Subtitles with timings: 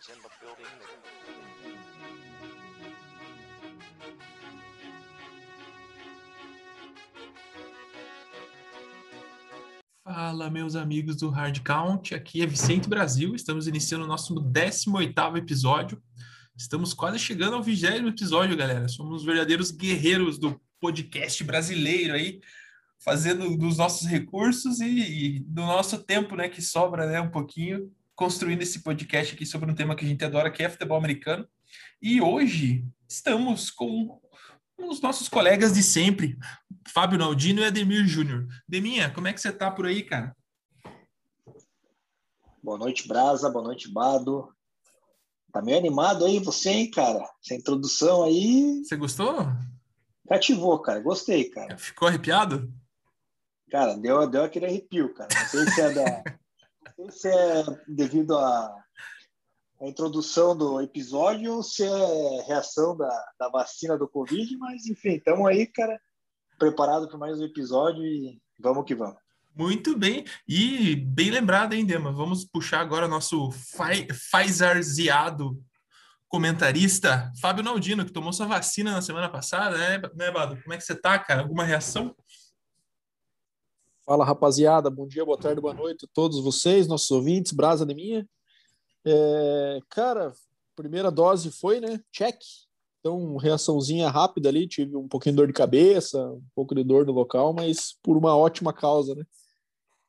[0.00, 0.64] was in the building.
[10.04, 12.14] Fala, meus amigos do Hard Count.
[12.14, 13.34] Aqui é Vicente Brasil.
[13.34, 16.02] Estamos iniciando o nosso 18º episódio.
[16.56, 18.88] Estamos quase chegando ao vigésimo episódio, galera.
[18.88, 22.40] Somos verdadeiros guerreiros do podcast brasileiro aí,
[22.98, 27.90] fazendo dos nossos recursos e, e do nosso tempo, né, que sobra, né, um pouquinho,
[28.20, 31.48] construindo esse podcast aqui sobre um tema que a gente adora, que é futebol americano.
[32.02, 34.20] E hoje estamos com
[34.76, 36.38] os nossos colegas de sempre,
[36.86, 38.46] Fábio Naldino e Ademir Júnior.
[38.68, 40.36] Deminha, como é que você tá por aí, cara?
[42.62, 43.48] Boa noite, Brasa.
[43.48, 44.54] Boa noite, Bado.
[45.50, 47.26] Tá meio animado aí você, hein, cara?
[47.42, 48.84] Essa introdução aí.
[48.84, 49.46] Você gostou?
[50.28, 51.00] Cativou, cara.
[51.00, 51.78] Gostei, cara.
[51.78, 52.70] Ficou arrepiado?
[53.70, 55.30] Cara, deu, deu aquele arrepio, cara.
[55.34, 56.22] Não sei se é, da...
[57.08, 58.80] Se é devido à
[59.80, 65.14] a introdução do episódio ou se é reação da, da vacina do Covid, mas enfim,
[65.14, 65.98] estamos aí, cara,
[66.58, 69.16] preparado para mais um episódio e vamos que vamos.
[69.56, 72.12] Muito bem, e bem lembrado, hein, Dema?
[72.12, 73.48] Vamos puxar agora nosso
[74.30, 75.58] Pfizerziado
[76.28, 80.56] comentarista, Fábio Naldino, que tomou sua vacina na semana passada, né, né, Bado?
[80.62, 81.42] Como é que você tá, cara?
[81.42, 82.14] Alguma reação?
[84.10, 84.90] Fala, rapaziada.
[84.90, 88.28] Bom dia, boa tarde, boa noite a todos vocês, nossos ouvintes, Brasa de minha.
[89.04, 90.32] É, cara,
[90.74, 92.00] primeira dose foi, né?
[92.10, 92.36] Check.
[92.98, 97.06] Então, reaçãozinha rápida ali, tive um pouquinho de dor de cabeça, um pouco de dor
[97.06, 99.24] no local, mas por uma ótima causa, né?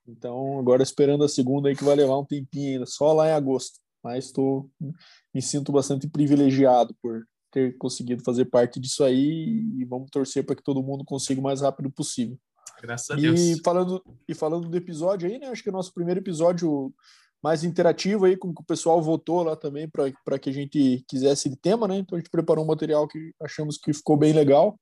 [0.08, 3.34] Então, agora esperando a segunda aí que vai levar um tempinho ainda, só lá em
[3.34, 3.78] agosto.
[4.04, 4.68] Mas tô,
[5.32, 10.56] me sinto bastante privilegiado por ter conseguido fazer parte disso aí e vamos torcer para
[10.56, 12.36] que todo mundo consiga o mais rápido possível.
[12.82, 13.40] Graças a Deus.
[13.40, 15.48] E falando, e falando do episódio aí, né?
[15.48, 16.94] Acho que é o nosso primeiro episódio
[17.42, 21.50] mais interativo aí, com que o pessoal votou lá também para que a gente quisesse
[21.50, 21.98] de tema, né?
[21.98, 24.80] Então a gente preparou um material que achamos que ficou bem legal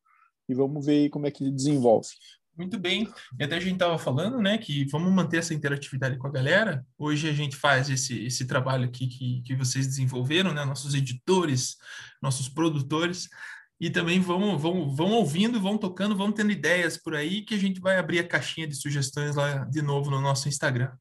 [0.47, 2.09] e vamos ver como é que desenvolve.
[2.57, 3.07] Muito bem.
[3.39, 6.85] E até a gente estava falando, né, que vamos manter essa interatividade com a galera.
[6.97, 11.77] Hoje a gente faz esse, esse trabalho aqui que, que vocês desenvolveram, né, nossos editores,
[12.21, 13.29] nossos produtores.
[13.79, 17.57] E também vão, vão, vão ouvindo, vão tocando, vão tendo ideias por aí que a
[17.57, 20.91] gente vai abrir a caixinha de sugestões lá de novo no nosso Instagram.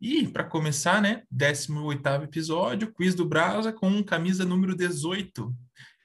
[0.00, 5.54] E, para começar, né, 18º episódio, quiz do Brasa com camisa número 18.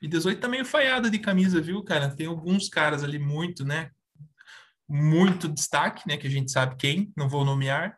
[0.02, 2.10] E 18 tá meio falhada de camisa, viu, cara?
[2.10, 3.90] Tem alguns caras ali muito, né,
[4.94, 7.98] muito destaque, né, que a gente sabe quem, não vou nomear,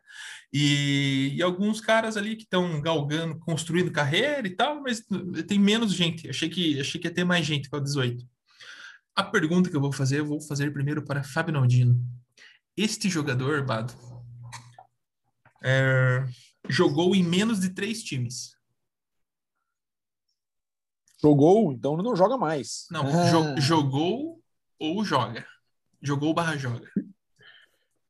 [0.50, 5.04] e, e alguns caras ali que estão galgando, construindo carreira e tal, mas
[5.46, 6.30] tem menos gente.
[6.30, 8.26] Achei que achei que ia ter mais gente para o 18.
[9.14, 12.00] A pergunta que eu vou fazer, eu vou fazer primeiro para Fábio Naldino.
[12.74, 13.92] Este jogador, Bado,
[15.62, 16.24] é,
[16.66, 18.56] jogou em menos de três times.
[21.20, 22.86] Jogou, então não joga mais.
[22.90, 23.26] Não, ah.
[23.26, 24.40] jo jogou
[24.78, 25.46] ou joga.
[26.00, 26.90] Jogou barra joga.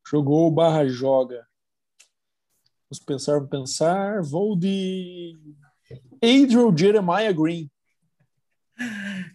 [0.09, 1.47] Jogou barra joga.
[2.89, 4.21] Vamos pensar, vamos pensar.
[4.21, 5.37] Vou de
[6.21, 7.69] Adriel Jeremiah Green.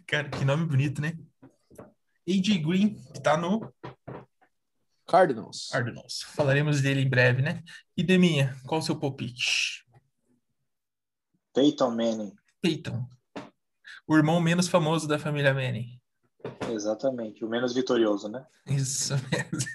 [0.07, 1.19] Cara, que nome bonito, né?
[2.29, 3.73] AJ Green, que tá no
[5.07, 5.69] Cardinals.
[5.71, 6.23] Cardinals.
[6.35, 7.63] Falaremos dele em breve, né?
[7.97, 9.85] E Deminha, qual o seu palpite?
[11.55, 12.35] Peyton Manning.
[12.61, 13.07] Peyton.
[14.07, 16.01] O irmão menos famoso da família Manning.
[16.71, 18.45] Exatamente, o menos vitorioso, né?
[18.67, 19.69] Isso mesmo.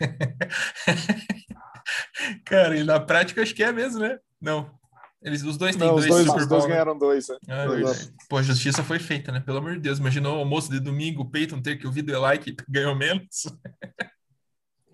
[2.46, 4.18] Cara, e na prática acho que é mesmo, né?
[4.42, 4.70] Não.
[5.22, 6.76] Eles, os dois têm Não, dois, os dois, Super os dois Bowl, né?
[6.76, 7.28] ganharam dois.
[7.28, 7.38] né?
[7.50, 8.14] Ah, é verdade.
[8.30, 9.40] Pô, a justiça foi feita, né?
[9.40, 10.00] Pelo amor de Deus.
[10.00, 13.48] Imaginou o almoço de domingo, o Peyton ter que ouvir The Like e ganhou menos.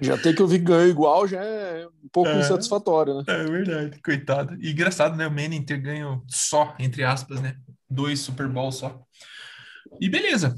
[0.01, 2.39] Já ter que ouvir que ganhou igual já é um pouco É.
[2.39, 3.23] insatisfatório, né?
[3.27, 4.55] É verdade, coitado.
[4.61, 5.27] E engraçado, né?
[5.27, 7.55] O Manning ter ganho só, entre aspas, né?
[7.89, 9.01] Dois Super Bowls só.
[9.99, 10.55] E beleza.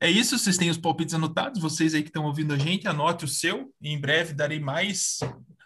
[0.00, 3.24] É isso, vocês têm os palpites anotados, vocês aí que estão ouvindo a gente, anote
[3.24, 5.20] o seu, em breve darei mais,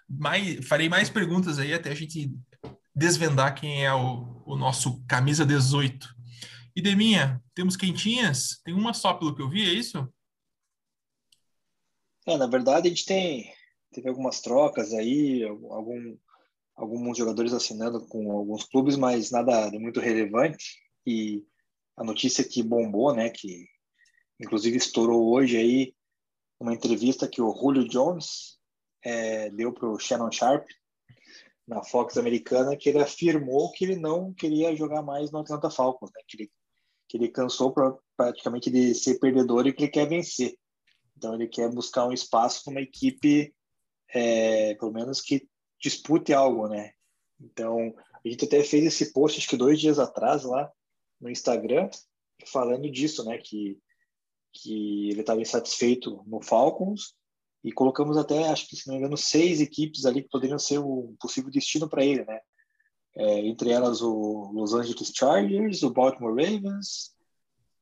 [0.09, 2.33] mais farei mais perguntas aí até a gente
[2.95, 6.09] desvendar quem é o, o nosso camisa 18.
[6.77, 8.61] E Deminha, temos quentinhas?
[8.65, 10.09] Tem uma só pelo que eu vi, é isso?
[12.27, 13.53] É, na verdade, a gente tem
[13.93, 16.17] teve algumas trocas aí, algum,
[16.77, 20.79] alguns jogadores assinando com alguns clubes, mas nada de muito relevante.
[21.07, 21.45] E
[21.97, 23.69] a notícia que bombou, né, que
[24.41, 25.95] inclusive estourou hoje aí,
[26.59, 28.59] uma entrevista que o Julio Jones
[29.03, 30.67] é, deu para o Shannon Sharp
[31.67, 36.11] na Fox americana, que ele afirmou que ele não queria jogar mais no Atlanta Falcons,
[36.15, 36.53] né, que ele,
[37.09, 40.57] que ele cansou pra, praticamente de ser perdedor e que ele quer vencer.
[41.17, 43.55] Então ele quer buscar um espaço com uma equipe,
[44.13, 45.49] é, pelo menos que
[45.81, 46.93] dispute algo, né?
[47.41, 47.95] Então
[48.25, 50.71] A gente até fez esse post, acho que dois dias atrás, lá
[51.21, 51.89] no Instagram,
[52.47, 53.39] falando disso, né?
[53.39, 53.79] Que,
[54.53, 57.15] que ele estava insatisfeito no Falcons
[57.63, 60.79] e colocamos até, acho que se não me engano, seis equipes ali que poderiam ser
[60.79, 62.41] o possível destino para ele, né?
[63.17, 67.13] É, entre elas o Los Angeles Chargers, o Baltimore Ravens,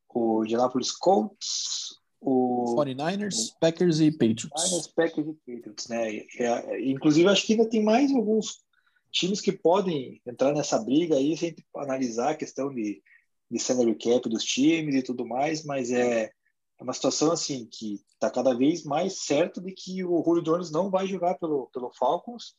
[0.09, 4.51] o Indianapolis Colts, o 49ers, Packers e Patriots.
[4.51, 6.17] 49ers, Packers e Patriots, né?
[6.39, 8.65] É, inclusive, acho que ainda tem mais alguns
[9.13, 13.03] times que podem entrar nessa briga aí, sem analisar a questão de,
[13.51, 16.31] de salary cap dos times e tudo mais, mas é,
[16.79, 20.71] é uma situação assim que está cada vez mais certo de que o Julio Jones
[20.71, 22.55] não vai jogar pelo, pelo Falcons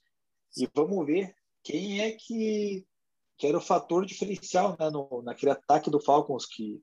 [0.57, 1.33] e vamos ver
[1.63, 2.85] quem é que,
[3.37, 6.81] que era o fator diferencial né, no, naquele ataque do Falcons que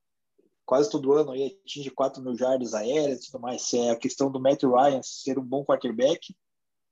[0.65, 3.97] quase todo ano aí atinge 4 mil jardas aéreas e tudo mais, se é a
[3.97, 6.35] questão do Matt Ryan ser um bom quarterback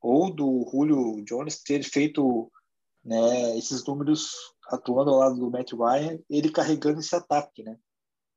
[0.00, 2.50] ou do Julio Jones ter feito
[3.02, 4.32] né, esses números
[4.68, 7.78] atuando ao lado do Matt Ryan, ele carregando esse ataque, né?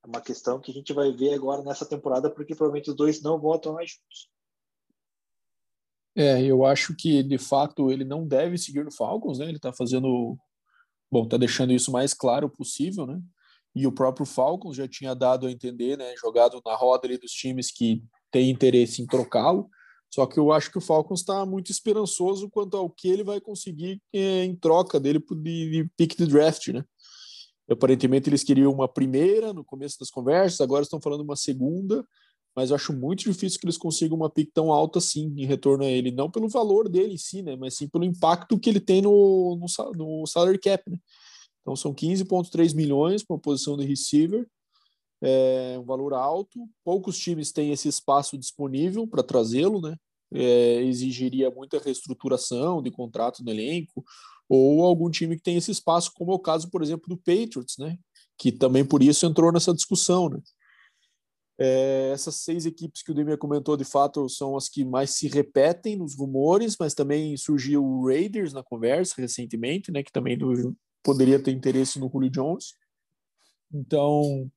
[0.08, 3.22] É uma questão que a gente vai ver agora nessa temporada, porque provavelmente os dois
[3.22, 4.30] não vão mais juntos.
[6.16, 9.50] É, eu acho que de fato ele não deve seguir no Falcons, né?
[9.50, 10.38] Ele tá fazendo,
[11.12, 13.22] bom, tá deixando isso mais claro possível, né?
[13.76, 16.16] E o próprio Falcons já tinha dado a entender, né?
[16.16, 18.02] Jogado na roda ali dos times que
[18.32, 19.70] tem interesse em trocá-lo.
[20.10, 23.42] Só que eu acho que o Falcons está muito esperançoso quanto ao que ele vai
[23.42, 26.84] conseguir é, em troca dele de, de pick de draft, né?
[27.70, 32.06] Aparentemente eles queriam uma primeira no começo das conversas, agora estão falando uma segunda,
[32.56, 35.84] mas eu acho muito difícil que eles consigam uma pick tão alta assim em retorno
[35.84, 37.56] a ele, não pelo valor dele em si, né?
[37.56, 40.98] Mas sim pelo impacto que ele tem no, no, no salary cap, né?
[41.62, 44.48] Então são 15,3 milhões para uma posição de receiver
[45.22, 46.68] é um valor alto.
[46.84, 49.96] Poucos times têm esse espaço disponível para trazê-lo, né?
[50.34, 54.04] É, exigiria muita reestruturação de contrato no elenco,
[54.50, 57.78] ou algum time que tem esse espaço, como é o caso, por exemplo, do Patriots,
[57.78, 57.98] né?
[58.38, 60.40] Que também por isso entrou nessa discussão, né?
[61.60, 65.28] É, essas seis equipes que o Demir comentou, de fato, são as que mais se
[65.28, 70.04] repetem nos rumores, mas também surgiu o Raiders na conversa recentemente, né?
[70.04, 70.38] Que também
[71.04, 72.74] poderia ter interesse no Julio Jones.
[73.74, 74.50] Então,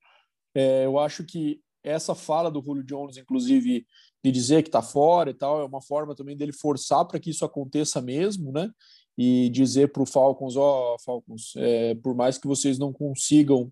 [0.54, 3.86] é, eu acho que essa fala do Julio Jones, inclusive,
[4.22, 7.30] de dizer que está fora e tal, é uma forma também dele forçar para que
[7.30, 8.70] isso aconteça mesmo, né?
[9.22, 13.70] E dizer para o Falcons, ó, oh, Falcons, é, por mais que vocês não consigam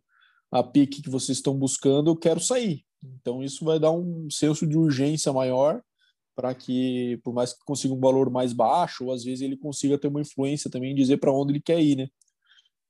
[0.53, 2.85] a pique que vocês estão buscando, eu quero sair.
[3.03, 5.83] Então isso vai dar um senso de urgência maior
[6.37, 9.97] para que, por mais que consiga um valor mais baixo, ou às vezes ele consiga
[9.97, 12.09] ter uma influência também em dizer para onde ele quer ir, né?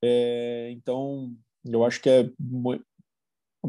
[0.03, 1.33] É, então,
[1.65, 2.81] eu acho que é uma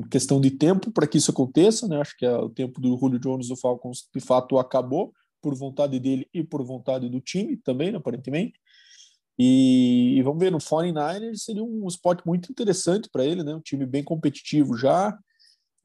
[0.10, 2.02] questão de tempo para que isso aconteça, né?
[2.02, 6.00] Acho que é o tempo do Julio Jones do Falcons de fato acabou por vontade
[6.00, 8.60] dele e por vontade do time também, aparentemente.
[9.42, 13.56] E, e vamos ver, no 49ers seria um spot muito interessante para ele, né?
[13.56, 15.18] Um time bem competitivo já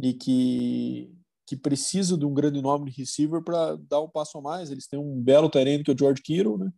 [0.00, 1.08] e que,
[1.46, 4.72] que precisa de um grande nome de receiver para dar um passo a mais.
[4.72, 6.72] Eles têm um belo terreno que é o George Kittle, né?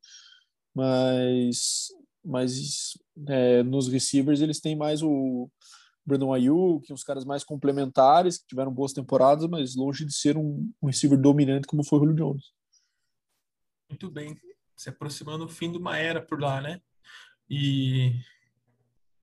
[0.74, 1.86] Mas,
[2.22, 2.92] mas
[3.26, 5.50] é, nos receivers eles têm mais o
[6.04, 10.70] Brandon Ayuk, uns caras mais complementares, que tiveram boas temporadas, mas longe de ser um,
[10.82, 12.52] um receiver dominante como foi o Julio Jones.
[13.88, 14.36] Muito bem.
[14.76, 16.80] Se aproximando o fim de uma era por lá, né?
[17.48, 18.20] E,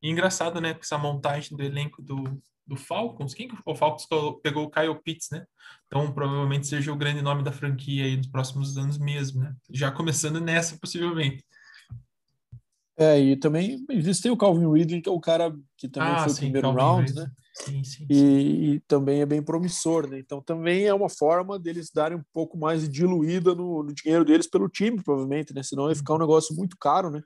[0.01, 0.75] e engraçado, né?
[0.79, 3.33] Essa montagem do elenco do, do Falcons.
[3.33, 4.07] Quem que o Falcons
[4.41, 5.45] pegou o Kyle Pitts, né?
[5.87, 9.55] Então, provavelmente seja o grande nome da franquia aí nos próximos anos mesmo, né?
[9.69, 11.45] Já começando nessa, possivelmente.
[12.95, 16.31] É, e também existem o Calvin Ridley, que é o cara que também ah, foi
[16.31, 17.25] o primeiro Calvin round, Ridley.
[17.25, 17.31] né?
[17.55, 20.17] Sim, sim, e, e, também é bem promissor, né?
[20.17, 24.47] Então também é uma forma deles darem um pouco mais diluída no, no dinheiro deles
[24.47, 25.61] pelo time, provavelmente, né?
[25.61, 27.21] Senão ia ficar um negócio muito caro, né?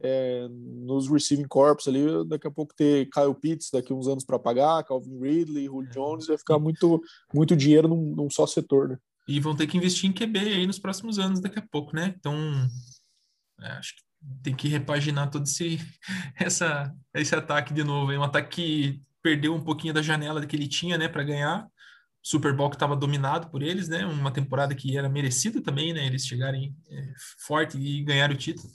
[0.00, 4.38] É, nos receiving corps ali, daqui a pouco ter Kyle Pitts daqui uns anos para
[4.38, 5.92] pagar, Calvin Ridley, Julio é.
[5.92, 7.00] Jones, vai ficar muito,
[7.32, 8.98] muito dinheiro num, num só setor, né?
[9.26, 12.14] E vão ter que investir em QB aí nos próximos anos, daqui a pouco, né?
[12.18, 12.36] Então,
[13.62, 14.02] é, acho que
[14.42, 15.78] tem que repaginar todo esse,
[16.38, 18.12] essa, esse ataque de novo.
[18.12, 21.66] É um ataque que perdeu um pouquinho da janela que ele tinha, né, para ganhar.
[22.22, 24.06] Super Bowl que estava dominado por eles, né?
[24.06, 26.06] Uma temporada que era merecida também, né?
[26.06, 27.12] Eles chegarem é,
[27.46, 28.72] forte e ganhar o título.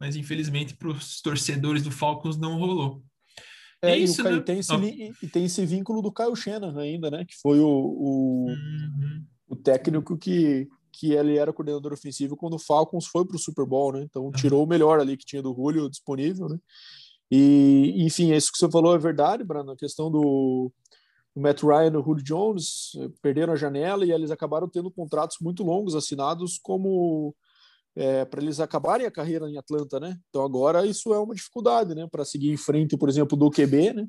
[0.00, 3.04] Mas infelizmente para os torcedores do Falcons não rolou.
[3.80, 4.40] É, é isso, e, né?
[4.40, 4.72] tem esse,
[5.22, 7.24] e tem esse vínculo do Kyle Shannon ainda, né?
[7.24, 9.24] Que foi o, o, uhum.
[9.48, 13.64] o técnico que que ele era coordenador ofensivo quando o Falcons foi para o Super
[13.64, 14.02] Bowl, né?
[14.02, 16.58] Então tirou o melhor ali que tinha do Julio disponível, né?
[17.30, 20.70] E, enfim, é isso que você falou é verdade, Brando, a questão do,
[21.34, 24.90] do Matt Ryan e do Julio Jones eh, perderam a janela e eles acabaram tendo
[24.90, 27.34] contratos muito longos assinados como
[27.96, 30.18] é, para eles acabarem a carreira em Atlanta, né?
[30.28, 32.06] Então agora isso é uma dificuldade, né?
[32.10, 34.06] Para seguir em frente, por exemplo, do QB, né?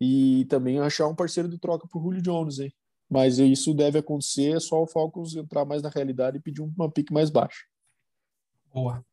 [0.00, 2.72] E também achar um parceiro de troca para o Julio Jones, hein?
[3.12, 6.90] Mas isso deve acontecer, é só o Falcons entrar mais na realidade e pedir uma
[6.90, 7.60] pique mais baixa.
[8.72, 9.04] Boa.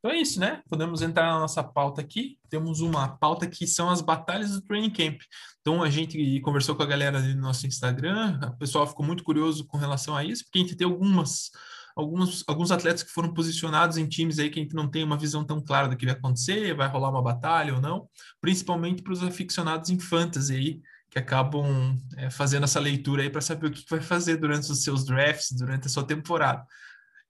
[0.00, 0.62] Então é isso, né?
[0.68, 2.38] Podemos entrar na nossa pauta aqui.
[2.48, 5.20] Temos uma pauta que são as batalhas do training camp.
[5.60, 9.64] Então a gente conversou com a galera do nosso Instagram, o pessoal ficou muito curioso
[9.66, 11.50] com relação a isso, porque a gente tem algumas
[11.94, 15.18] alguns, alguns atletas que foram posicionados em times aí que a gente não tem uma
[15.18, 18.08] visão tão clara do que vai acontecer, vai rolar uma batalha ou não,
[18.40, 23.40] principalmente para os aficionados em fantasy aí, que acabam é, fazendo essa leitura aí para
[23.40, 26.64] saber o que vai fazer durante os seus drafts, durante a sua temporada.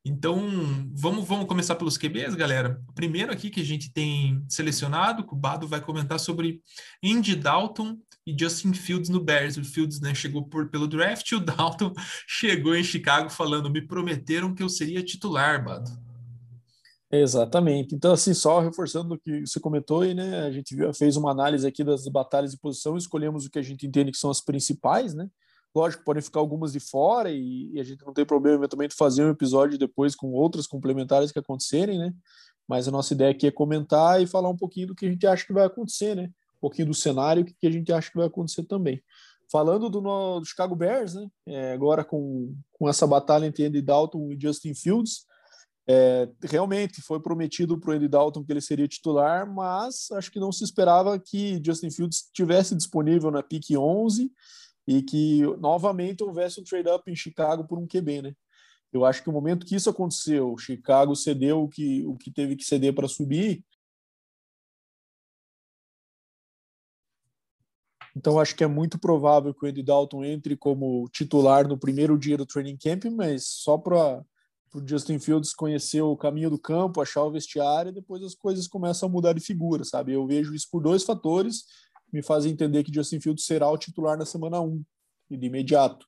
[0.04, 0.38] Então,
[0.94, 2.80] vamos, vamos começar pelos QBs, galera.
[2.94, 6.62] Primeiro aqui que a gente tem selecionado, o Bado vai comentar sobre
[7.04, 9.58] Andy Dalton e Justin Fields no Bears.
[9.58, 11.92] O Fields né, chegou por, pelo draft e o Dalton
[12.26, 15.90] chegou em Chicago falando: me prometeram que eu seria titular, Bado.
[17.12, 17.94] Exatamente.
[17.94, 20.42] Então, assim, só reforçando o que você comentou aí, né?
[20.42, 23.84] A gente fez uma análise aqui das batalhas de posição, escolhemos o que a gente
[23.84, 25.28] entende que são as principais, né?
[25.74, 29.24] Lógico, podem ficar algumas de fora e, e, a gente não tem problema eventualmente fazer
[29.24, 32.12] um episódio depois com outras complementares que acontecerem, né?
[32.66, 35.26] Mas a nossa ideia aqui é comentar e falar um pouquinho do que a gente
[35.26, 36.24] acha que vai acontecer, né?
[36.24, 39.02] Um pouquinho do cenário, o que a gente acha que vai acontecer também.
[39.50, 41.28] Falando do, do Chicago Bears, né?
[41.46, 45.24] É, agora com, com essa batalha entre Andy Dalton e Justin Fields,
[45.92, 50.38] é, realmente foi prometido para o Andy Dalton que ele seria titular, mas acho que
[50.38, 54.30] não se esperava que Justin Fields estivesse disponível na pick 11
[54.86, 58.34] e que novamente houvesse um trade-up em Chicago por um QB, né?
[58.92, 62.54] Eu acho que o momento que isso aconteceu, Chicago cedeu o que, o que teve
[62.54, 63.64] que ceder para subir.
[68.14, 72.16] Então acho que é muito provável que o Andy Dalton entre como titular no primeiro
[72.16, 74.24] dia do training camp, mas só para
[74.74, 78.68] o Justin Fields conhecer o caminho do campo, achar o vestiário, e depois as coisas
[78.68, 80.12] começam a mudar de figura, sabe?
[80.12, 81.64] Eu vejo isso por dois fatores
[82.12, 84.82] me fazem entender que Justin Fields será o titular na semana 1
[85.30, 86.04] e de imediato.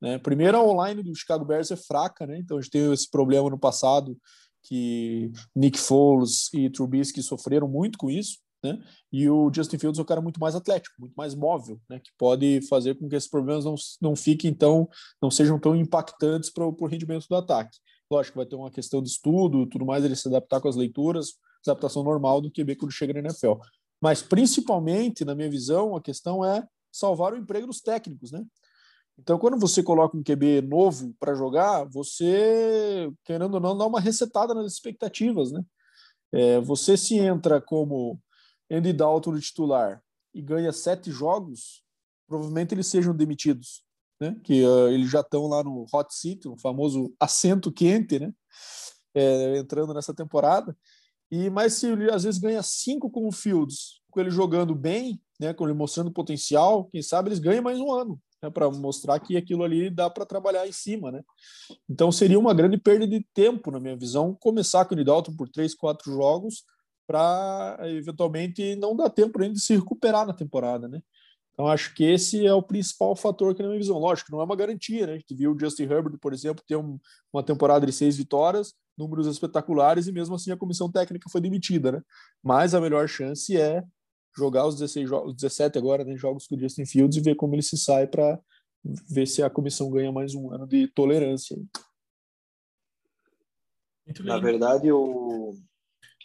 [0.00, 0.18] Né?
[0.18, 2.38] Primeiro, a online do Chicago Bears é fraca, né?
[2.38, 4.16] então a gente teve esse problema no passado
[4.64, 8.38] que Nick Foles e Trubisky sofreram muito com isso.
[8.62, 8.80] Né?
[9.12, 11.98] E o Justin Fields é um cara muito mais atlético, muito mais móvel, né?
[11.98, 14.88] que pode fazer com que esses problemas não, não fiquem tão,
[15.20, 17.76] não sejam tão impactantes para o rendimento do ataque.
[18.12, 21.32] Lógico, vai ter uma questão de estudo, tudo mais, ele se adaptar com as leituras,
[21.66, 23.54] adaptação normal do QB quando chega na NFL.
[23.98, 28.44] Mas, principalmente, na minha visão, a questão é salvar o emprego dos técnicos, né?
[29.18, 34.00] Então, quando você coloca um QB novo para jogar, você, querendo ou não, dá uma
[34.00, 35.64] resetada nas expectativas, né?
[36.30, 38.20] É, você se entra como
[38.70, 40.02] Andy Dalton titular
[40.34, 41.82] e ganha sete jogos,
[42.26, 43.82] provavelmente eles sejam demitidos,
[44.22, 44.36] né?
[44.44, 48.32] Que uh, eles já estão lá no hot seat, o famoso assento quente, né?
[49.14, 50.76] É, entrando nessa temporada.
[51.30, 55.20] E mas se ele às vezes ganha cinco com o Fields, com ele jogando bem,
[55.40, 59.18] né, com ele mostrando potencial, quem sabe eles ganham mais um ano, né, para mostrar
[59.18, 61.22] que aquilo ali dá para trabalhar em cima, né?
[61.88, 65.48] Então seria uma grande perda de tempo, na minha visão, começar com o Dalton por
[65.48, 66.64] três, quatro jogos
[67.06, 71.02] para eventualmente não dar tempo ainda de se recuperar na temporada, né?
[71.52, 73.98] Então acho que esse é o principal fator que na minha visão.
[73.98, 75.12] Lógico, não é uma garantia, né?
[75.12, 76.98] A gente viu o Justin Herbert, por exemplo, ter um,
[77.32, 81.92] uma temporada de seis vitórias, números espetaculares e mesmo assim a comissão técnica foi demitida,
[81.92, 82.02] né?
[82.42, 83.82] Mas a melhor chance é
[84.36, 87.54] jogar os 16 jogos, 17 agora, né, jogos com o Justin Fields e ver como
[87.54, 88.40] ele se sai para
[88.84, 91.56] ver se a comissão ganha mais um ano de tolerância.
[94.24, 95.54] Na verdade, o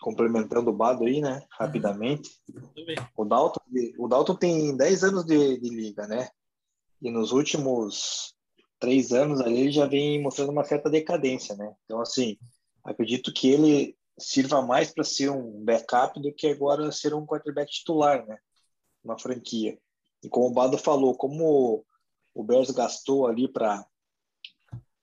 [0.01, 2.30] complementando o Bado aí, né, rapidamente,
[3.16, 3.62] o Dalton,
[3.98, 6.30] o Dalton tem 10 anos de, de liga, né?
[7.01, 8.36] E nos últimos
[8.80, 11.74] três anos ali ele já vem mostrando uma certa decadência, né?
[11.86, 12.38] Então, assim,
[12.84, 17.72] acredito que ele sirva mais para ser um backup do que agora ser um quarterback
[17.72, 18.38] titular, né?
[19.04, 19.77] Uma franquia.
[20.24, 21.86] E como o Bado falou, como
[22.34, 23.86] o Bears gastou ali para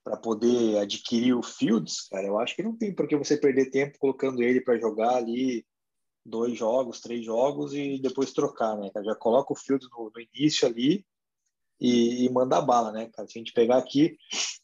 [0.04, 3.70] para poder adquirir o Fields, cara, eu acho que não tem por que você perder
[3.70, 5.66] tempo colocando ele para jogar ali
[6.24, 8.90] dois jogos, três jogos e depois trocar, né?
[9.02, 11.04] Já coloca o Fields no, no início ali
[11.80, 13.26] e, e manda bala, né, cara?
[13.26, 14.16] Se a gente pegar aqui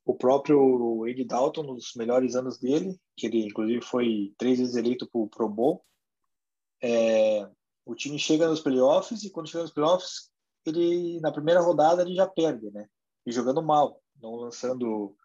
[0.04, 5.08] o próprio Andy Dalton, nos melhores anos dele, que ele inclusive foi três vezes eleito
[5.10, 5.82] para o Pro Bowl,
[6.82, 7.48] é,
[7.86, 10.30] o time chega nos playoffs e quando chega nos playoffs,
[10.66, 12.86] ele na primeira rodada ele já perde, né?
[13.26, 15.16] E jogando mal, não lançando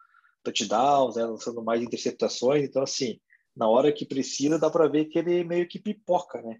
[0.52, 1.24] touchdowns, né?
[1.24, 2.64] lançando mais interceptações.
[2.64, 3.20] Então, assim,
[3.54, 6.58] na hora que precisa, dá para ver que ele meio que pipoca, né?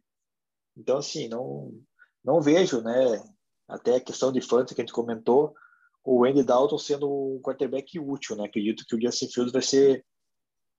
[0.76, 1.73] Então, assim, não,
[2.25, 3.23] não vejo, né?
[3.69, 5.55] até a questão de fantasy que a gente comentou,
[6.05, 8.45] o Andy Dalton sendo um quarterback útil, né?
[8.45, 10.05] Acredito que o Justin Fields vai ser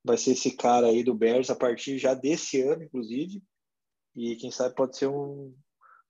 [0.04, 3.44] vai ser esse cara aí do Bears a partir já desse ano, inclusive.
[4.16, 5.54] E quem sabe pode ser um,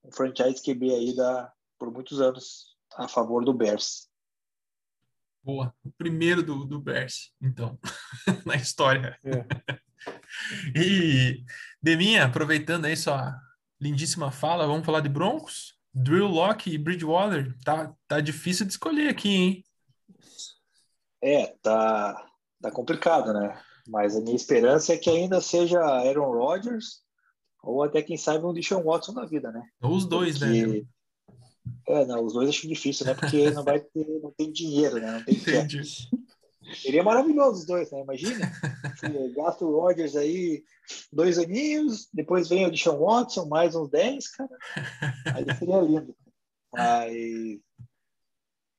[0.03, 4.07] um franchise QB aí da, por muitos anos a favor do Bears.
[5.47, 5.73] Boa.
[5.81, 7.79] O primeiro do, do Bears, então,
[8.45, 9.17] na história.
[9.23, 9.45] É.
[10.75, 11.41] e,
[11.81, 13.33] Deminha, aproveitando aí sua
[13.79, 15.77] lindíssima fala, vamos falar de Broncos?
[15.93, 17.55] Drill Lock e Bridgewater.
[17.63, 19.63] Tá, tá difícil de escolher aqui, hein?
[21.23, 22.29] É, tá,
[22.61, 23.57] tá complicado, né?
[23.87, 27.01] Mas a minha esperança é que ainda seja Aaron Rodgers
[27.63, 29.63] ou até, quem sabe, um Deshaun Watson na vida, né?
[29.81, 30.47] Ou os dois, né?
[30.47, 30.81] Porque...
[30.81, 30.87] né?
[31.87, 33.13] É, não, os dois acho difícil, né?
[33.13, 35.11] Porque não vai ter, não tem dinheiro, né?
[35.11, 35.81] Não tem Entendi.
[36.75, 38.01] Seria maravilhoso os dois, né?
[38.01, 38.51] Imagina.
[39.35, 40.63] Gasta o Rodgers aí
[41.11, 44.57] dois aninhos, depois vem o Deshaun Watson, mais uns 10, cara.
[45.33, 46.15] Aí seria lindo.
[46.73, 47.59] Mas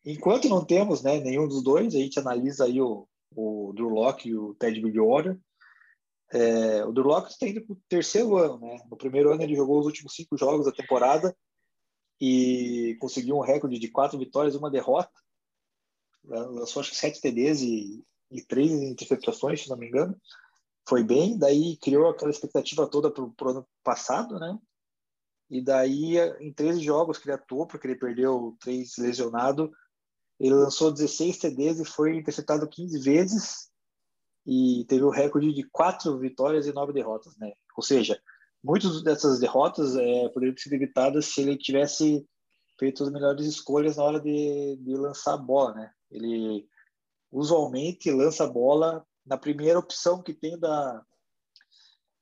[0.04, 4.28] enquanto não temos né, nenhum dos dois, a gente analisa aí o, o Drew Locke
[4.28, 5.38] e o Ted Bridgewater.
[6.30, 8.78] É, o Drew Locke está indo para o terceiro ano, né?
[8.90, 11.34] No primeiro ano ele jogou os últimos cinco jogos da temporada
[12.20, 15.12] e conseguiu um recorde de quatro vitórias e uma derrota.
[16.24, 20.20] Lançou acho que sete TDs e, e três interceptações, se não me engano.
[20.88, 24.58] Foi bem, daí criou aquela expectativa toda para o ano passado, né?
[25.50, 29.72] E daí, em 13 jogos que ele atuou, porque ele perdeu três lesionado,
[30.38, 33.70] ele lançou 16 TDs e foi interceptado 15 vezes
[34.46, 37.52] e teve o recorde de quatro vitórias e nove derrotas, né?
[37.76, 38.20] Ou seja,
[38.62, 42.26] muitas dessas derrotas é, poderiam ter sido evitadas se ele tivesse
[42.78, 45.90] feito as melhores escolhas na hora de, de lançar a bola, né?
[46.10, 46.66] Ele
[47.30, 51.02] usualmente lança a bola na primeira opção que tem da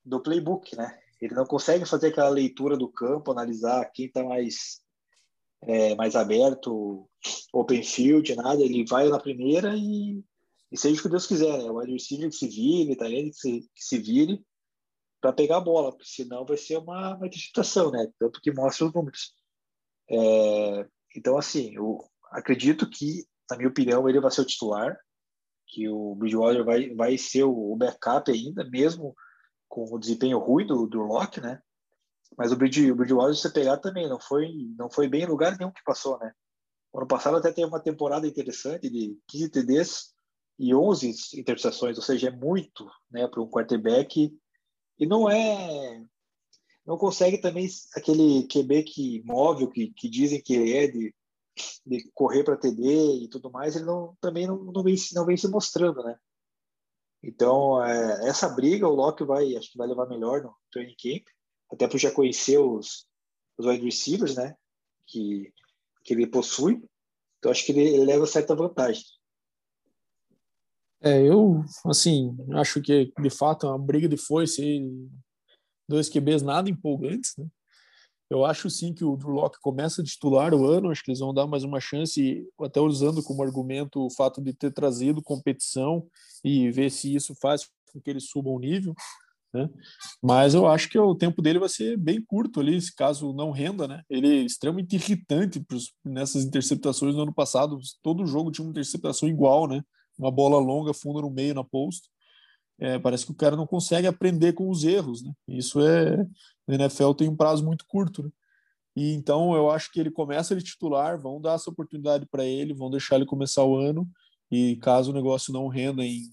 [0.03, 0.97] do playbook, né?
[1.21, 4.81] Ele não consegue fazer aquela leitura do campo, analisar quem está mais
[5.63, 7.09] é, mais aberto,
[7.51, 8.61] open field, nada.
[8.61, 10.23] Ele vai na primeira e,
[10.71, 11.69] e seja o que Deus quiser, né?
[11.69, 14.45] O receiver que se vire, tá que se, que se vire
[15.21, 18.07] para pegar a bola, porque senão vai ser uma, uma interceptação, né?
[18.19, 19.33] Tanto que mostra os números.
[20.09, 21.99] É, então, assim, eu
[22.31, 24.97] acredito que, na minha opinião, ele vai ser o titular,
[25.67, 29.15] que o Bridgewater vai, vai ser o, backup ainda, mesmo
[29.67, 31.61] com o desempenho ruim do, do Locke, né?
[32.37, 35.71] Mas o Bridgewater, se você pegar também, não foi, não foi bem em lugar nenhum
[35.71, 36.31] que passou, né?
[36.93, 40.13] O ano passado até teve uma temporada interessante de 15 TDs
[40.57, 44.35] e 11 interceptações, ou seja, é muito né, para um quarterback.
[44.99, 46.03] E não é.
[46.85, 51.13] Não consegue também aquele QB que móvel que, que dizem que ele é, de,
[51.85, 55.35] de correr para TD e tudo mais, ele não, também não, não, vem, não vem
[55.35, 56.17] se mostrando, né?
[57.21, 61.25] Então, é, essa briga o Locke vai, acho que vai levar melhor no training camp
[61.71, 63.05] até por já conhecer os,
[63.57, 64.55] os wide receivers, né,
[65.05, 65.51] que,
[66.03, 66.81] que ele possui.
[67.37, 69.03] Então, acho que ele, ele leva certa vantagem.
[71.01, 75.09] É, eu, assim, acho que de fato é uma briga de foice e
[75.87, 77.45] dois QBs nada empolgantes, né?
[78.29, 81.19] Eu acho sim que o Drew Locke começa a titular o ano, acho que eles
[81.19, 86.05] vão dar mais uma chance, até usando como argumento o fato de ter trazido competição
[86.43, 88.93] e ver se isso faz com que eles subam o nível.
[89.53, 89.69] Né?
[90.21, 93.51] Mas eu acho que o tempo dele vai ser bem curto ali, se caso não
[93.51, 94.03] renda, né?
[94.09, 97.79] Ele é extremamente irritante pros, nessas interceptações no ano passado.
[98.03, 99.81] Todo jogo tinha uma interceptação igual, né?
[100.17, 102.09] Uma bola longa, funda no meio na post.
[102.79, 105.31] É, parece que o cara não consegue aprender com os erros, né?
[105.47, 106.17] Isso é.
[106.67, 108.29] Na NFL tem um prazo muito curto, né?
[108.95, 112.73] E então eu acho que ele começa de titular, vão dar essa oportunidade para ele,
[112.73, 114.07] vão deixar ele começar o ano.
[114.51, 116.23] E caso o negócio não renda em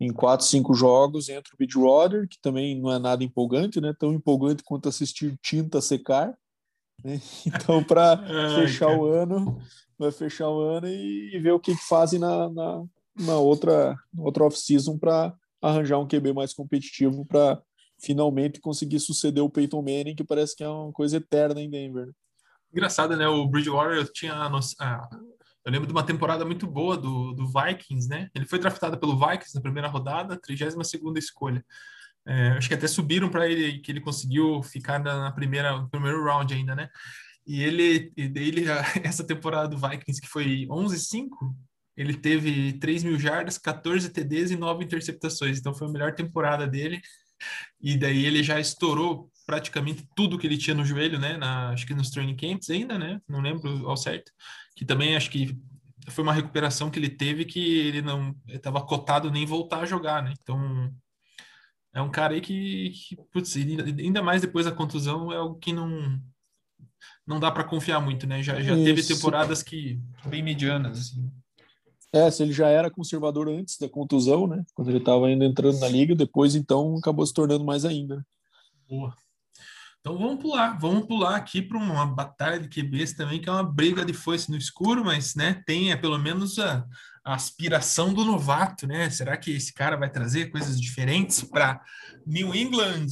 [0.00, 3.94] em quatro, cinco jogos entre o Bridgewater, que também não é nada empolgante, né?
[3.98, 6.36] Tão empolgante quanto assistir tinta secar.
[7.02, 7.20] Né?
[7.46, 8.18] Então, para
[8.56, 9.00] fechar cara.
[9.00, 9.58] o ano,
[9.98, 12.84] vai fechar o ano e, e ver o que, que fazem na, na,
[13.16, 17.60] na outra, outra off-season para arranjar um QB mais competitivo para
[18.00, 22.10] finalmente conseguir suceder o Peyton Manning, que parece que é uma coisa eterna em Denver.
[22.72, 23.26] Engraçado, né?
[23.28, 24.48] O Bridgewater tinha a,
[24.80, 25.08] a,
[25.64, 28.28] eu lembro de uma temporada muito boa do, do Vikings, né?
[28.34, 31.64] Ele foi draftado pelo Vikings na primeira rodada, 32 segunda escolha.
[32.26, 35.88] É, acho que até subiram para ele, que ele conseguiu ficar na, na primeira, no
[35.88, 36.88] primeiro round ainda, né?
[37.46, 38.64] E ele, ele,
[39.02, 41.28] essa temporada do Vikings, que foi 11-5,
[41.96, 45.58] ele teve 3 mil jardas, 14 TDs e 9 interceptações.
[45.58, 47.00] Então foi a melhor temporada dele.
[47.80, 51.36] E daí ele já estourou praticamente tudo que ele tinha no joelho, né?
[51.36, 53.20] Na, acho que nos training camps ainda, né?
[53.28, 54.32] Não lembro ao certo
[54.74, 55.56] que também acho que
[56.08, 60.22] foi uma recuperação que ele teve que ele não estava cotado nem voltar a jogar,
[60.22, 60.34] né?
[60.40, 60.92] Então
[61.94, 65.72] é um cara aí que, que putz, ainda mais depois da contusão é algo que
[65.72, 66.20] não
[67.26, 68.42] não dá para confiar muito, né?
[68.42, 71.30] Já, já teve temporadas que bem medianas assim.
[72.14, 74.64] É, se ele já era conservador antes da contusão, né?
[74.72, 78.18] Quando ele estava ainda entrando na liga, depois então acabou se tornando mais ainda.
[78.18, 78.22] Né?
[78.88, 79.16] Boa.
[79.98, 83.64] Então vamos pular, vamos pular aqui para uma batalha de QBs também, que é uma
[83.64, 86.86] briga de foice no escuro, mas né, tem é, pelo menos a,
[87.24, 89.10] a, aspiração do novato, né?
[89.10, 91.80] Será que esse cara vai trazer coisas diferentes para
[92.24, 93.06] New England?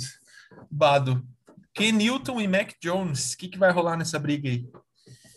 [0.71, 1.27] Bado,
[1.75, 4.65] Ken Newton e Mac Jones, o que, que vai rolar nessa briga aí?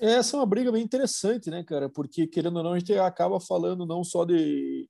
[0.06, 1.90] Essa é uma briga bem interessante, né, cara?
[1.90, 4.88] Porque, querendo ou não, a gente acaba falando não só de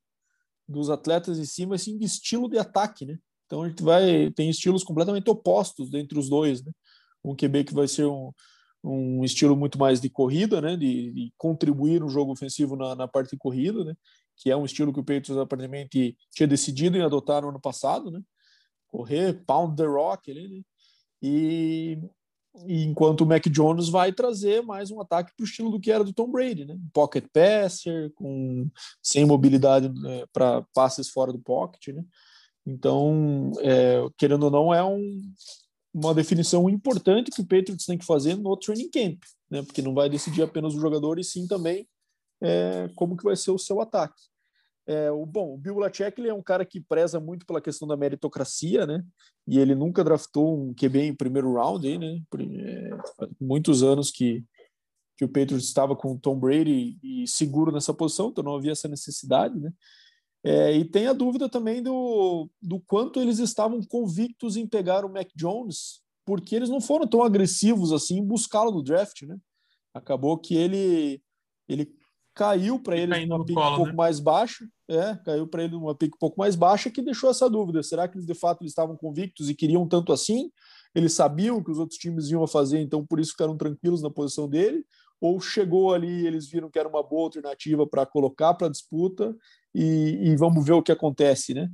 [0.68, 3.18] dos atletas em si, mas sim de estilo de ataque, né?
[3.46, 6.72] Então a gente vai tem estilos completamente opostos entre os dois, né?
[7.24, 8.32] Um QB que vai ser um,
[8.84, 10.76] um estilo muito mais de corrida, né?
[10.76, 13.96] De, de contribuir no jogo ofensivo na, na, parte de corrida, né?
[14.38, 18.12] Que é um estilo que o Patriots aparentemente tinha decidido em adotar no ano passado,
[18.12, 18.22] né?
[18.88, 20.62] Correr, pound the rock, ali, né?
[21.22, 22.00] E
[22.68, 26.04] enquanto o Mac Jones vai trazer mais um ataque para o estilo do que era
[26.04, 26.78] do Tom Brady, né?
[26.94, 28.70] Pocket passer, com
[29.02, 32.04] sem mobilidade né, para passes fora do pocket, né?
[32.66, 35.22] Então, é, querendo ou não, é um,
[35.94, 39.62] uma definição importante que o Patriots tem que fazer no training camp, né?
[39.62, 41.88] Porque não vai decidir apenas o jogador e sim também
[42.42, 44.22] é, como que vai ser o seu ataque.
[44.88, 47.98] É, o bom, o Bill Belichick é um cara que preza muito pela questão da
[47.98, 49.04] meritocracia, né?
[49.48, 52.22] E ele nunca draftou um QB em primeiro round, aí, né?
[52.40, 52.90] É,
[53.40, 54.44] muitos anos que
[55.18, 58.74] que o Patriots estava com o Tom Brady e seguro nessa posição, então não havia
[58.74, 59.72] essa necessidade, né?
[60.44, 65.12] É, e tem a dúvida também do, do quanto eles estavam convictos em pegar o
[65.12, 69.38] Mac Jones, porque eles não foram tão agressivos assim em buscá-lo no draft, né?
[69.94, 71.22] Acabou que ele
[71.68, 71.95] ele
[72.36, 73.94] caiu para ele numa pique um pouco né?
[73.94, 77.50] mais baixa, é, caiu para ele numa pique um pouco mais baixa que deixou essa
[77.50, 77.82] dúvida.
[77.82, 80.52] Será que eles de fato eles estavam convictos e queriam tanto assim?
[80.94, 84.50] Eles sabiam que os outros times iam fazer, então por isso ficaram tranquilos na posição
[84.50, 84.86] dele?
[85.20, 89.36] Ou chegou ali, eles viram que era uma boa alternativa para colocar para disputa
[89.74, 91.70] e, e, vamos ver o que acontece, né?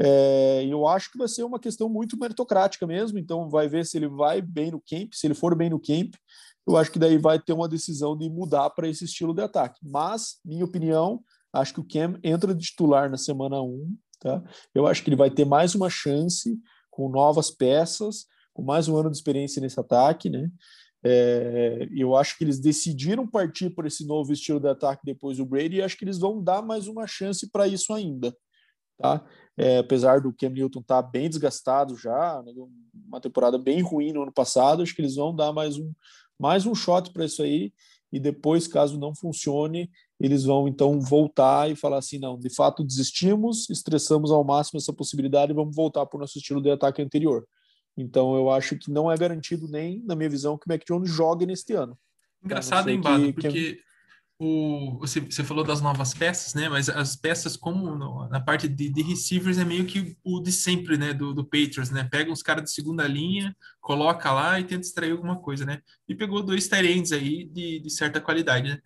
[0.00, 3.96] É, eu acho que vai ser uma questão muito meritocrática mesmo, então vai ver se
[3.96, 6.14] ele vai bem no camp, se ele for bem no camp,
[6.68, 9.80] eu acho que daí vai ter uma decisão de mudar para esse estilo de ataque.
[9.82, 14.42] Mas, minha opinião, acho que o Cam entra de titular na semana 1, tá?
[14.74, 16.58] Eu acho que ele vai ter mais uma chance
[16.90, 20.50] com novas peças, com mais um ano de experiência nesse ataque, né?
[21.02, 25.46] É, eu acho que eles decidiram partir por esse novo estilo de ataque depois do
[25.46, 28.36] Brady e acho que eles vão dar mais uma chance para isso ainda.
[28.98, 29.24] Tá?
[29.56, 32.52] É, apesar do Cam Newton estar tá bem desgastado já, né,
[33.06, 35.92] uma temporada bem ruim no ano passado, acho que eles vão dar mais um,
[36.38, 37.72] mais um shot para isso aí
[38.12, 42.82] e depois, caso não funcione, eles vão então voltar e falar assim, não, de fato
[42.82, 47.02] desistimos, estressamos ao máximo essa possibilidade e vamos voltar para o nosso estilo de ataque
[47.02, 47.46] anterior.
[47.96, 51.10] Então eu acho que não é garantido nem, na minha visão, que o Mac Jones
[51.10, 51.98] jogue neste ano.
[52.42, 53.80] Engraçado, hein, Bado, porque
[54.38, 56.68] o, você, você falou das novas peças, né?
[56.68, 60.52] Mas as peças, como no, na parte de, de, receivers, é meio que o de
[60.52, 61.12] sempre, né?
[61.12, 62.04] Do, do Patriots, né?
[62.04, 65.80] Pega uns caras de segunda linha, coloca lá e tenta extrair alguma coisa, né?
[66.08, 68.78] E pegou dois Tyrands aí de, de certa qualidade, né?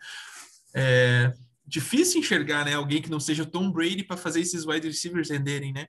[0.74, 1.34] É
[1.66, 2.74] difícil enxergar, né?
[2.74, 5.86] Alguém que não seja Tom Brady para fazer esses wide receivers renderem, né?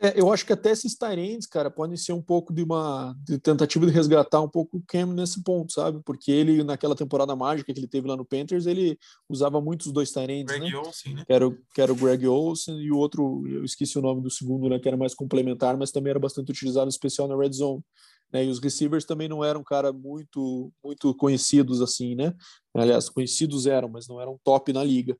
[0.00, 3.38] É, eu acho que até esses Tyrants, cara, podem ser um pouco de uma de
[3.38, 6.00] tentativa de resgatar um pouco o Cam nesse ponto, sabe?
[6.04, 8.96] Porque ele, naquela temporada mágica que ele teve lá no Panthers, ele
[9.28, 10.76] usava muito os dois Tyrants, né?
[10.76, 11.24] Olsen, né?
[11.26, 14.30] Que era, que era o Greg Olsen e o outro, eu esqueci o nome do
[14.30, 14.78] segundo, né?
[14.78, 17.82] Que era mais complementar, mas também era bastante utilizado, especial na red zone.
[18.32, 18.44] Né?
[18.44, 22.34] E os receivers também não eram, cara, muito, muito conhecidos assim, né?
[22.74, 25.16] Aliás, conhecidos eram, mas não eram top na liga.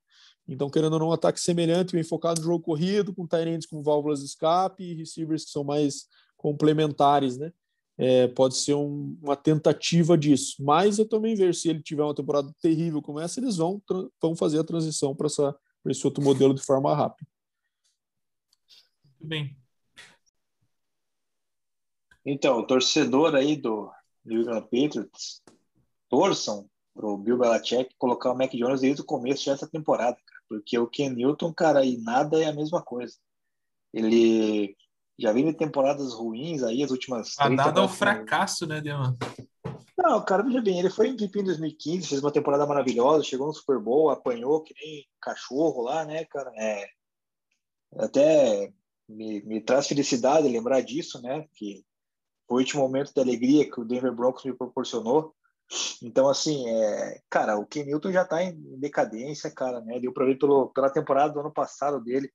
[0.48, 3.82] Então, querendo ou não, um ataque semelhante, bem focado no jogo corrido, com Tyrants com
[3.82, 6.06] válvulas de escape e receivers que são mais
[6.36, 7.52] complementares, né?
[7.98, 10.56] É, pode ser um, uma tentativa disso.
[10.64, 13.82] Mas eu também vejo, se ele tiver uma temporada terrível como essa, eles vão,
[14.22, 17.28] vão fazer a transição para esse outro modelo de forma rápida.
[19.04, 19.56] Muito bem.
[22.24, 23.90] Então, o torcedor aí do
[24.24, 25.42] New England Patriots,
[26.08, 30.18] torçam para o Bill Belichick colocar o Mac Jones desde o começo dessa temporada.
[30.48, 33.14] Porque o Ken Newton, cara, e nada é a mesma coisa.
[33.92, 34.76] Ele
[35.18, 37.34] já de temporadas ruins aí, as últimas.
[37.38, 39.16] A nada é o fracasso, né, Deman?
[39.96, 43.52] Não, cara, veja bem, ele foi MVP em 2015, fez uma temporada maravilhosa, chegou no
[43.52, 46.52] Super Bowl, apanhou que nem cachorro lá, né, cara?
[46.56, 46.88] É,
[47.96, 48.72] até
[49.08, 51.44] me, me traz felicidade lembrar disso, né?
[51.54, 51.84] Que
[52.46, 55.34] foi o último momento de alegria que o Denver Broncos me proporcionou.
[56.02, 60.00] Então, assim, é, cara, o Ken Newton já está em decadência, cara, né?
[60.00, 62.32] Deu para ver pelo, pela temporada do ano passado dele,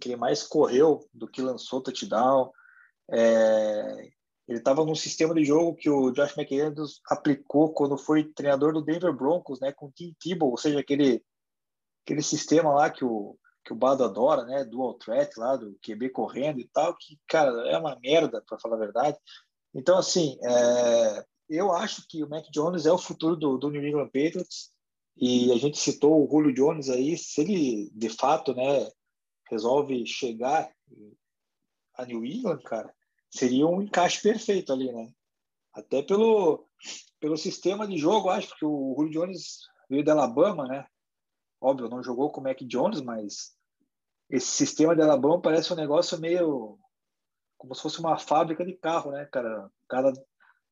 [0.00, 2.50] que ele mais correu do que lançou touchdown.
[3.10, 4.10] É,
[4.48, 8.82] ele estava num sistema de jogo que o Josh McDaniels aplicou quando foi treinador do
[8.82, 9.72] Denver Broncos, né?
[9.72, 11.24] Com o Tim Tebow, ou seja, aquele
[12.04, 14.64] aquele sistema lá que o, que o Bado adora, né?
[14.64, 18.76] Dual threat lá, do QB correndo e tal, que, cara, é uma merda, para falar
[18.76, 19.18] a verdade.
[19.74, 23.86] Então, assim, é, eu acho que o Mac Jones é o futuro do, do New
[23.86, 24.72] England Patriots.
[25.16, 28.90] E a gente citou o Julio Jones aí, se ele de fato, né,
[29.50, 30.70] resolve chegar
[31.94, 32.94] a New England, cara,
[33.30, 35.10] seria um encaixe perfeito ali, né?
[35.72, 36.68] Até pelo,
[37.18, 40.86] pelo sistema de jogo, acho, que o Julio Jones veio da Alabama, né?
[41.60, 43.56] Óbvio, não jogou com o Mac Jones, mas
[44.28, 46.78] esse sistema de Alabama parece um negócio meio
[47.56, 49.66] como se fosse uma fábrica de carro, né, cara?
[49.66, 50.12] O cara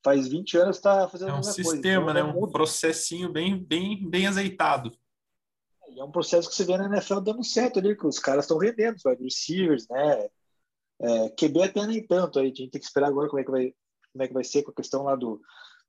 [0.04, 2.20] faz 20 anos está fazendo é um a mesma sistema, coisa.
[2.20, 2.38] Então, né?
[2.38, 4.96] Um processinho bem, bem, bem azeitado.
[5.96, 8.58] É um processo que você vê na NFL dando certo ali, que os caras estão
[8.58, 10.28] rendendo, os receivers, né?
[11.00, 13.50] É, QB até nem tanto, aí a gente tem que esperar agora como é que
[13.50, 13.74] vai,
[14.12, 15.40] como é que vai ser com a questão lá do,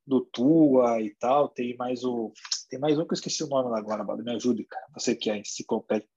[0.06, 1.50] do Tua e tal.
[1.50, 2.32] Tem mais o.
[2.70, 4.86] Tem mais um que eu esqueci o nome lá agora, me ajude, cara.
[4.94, 6.08] Você que é enciclopédia.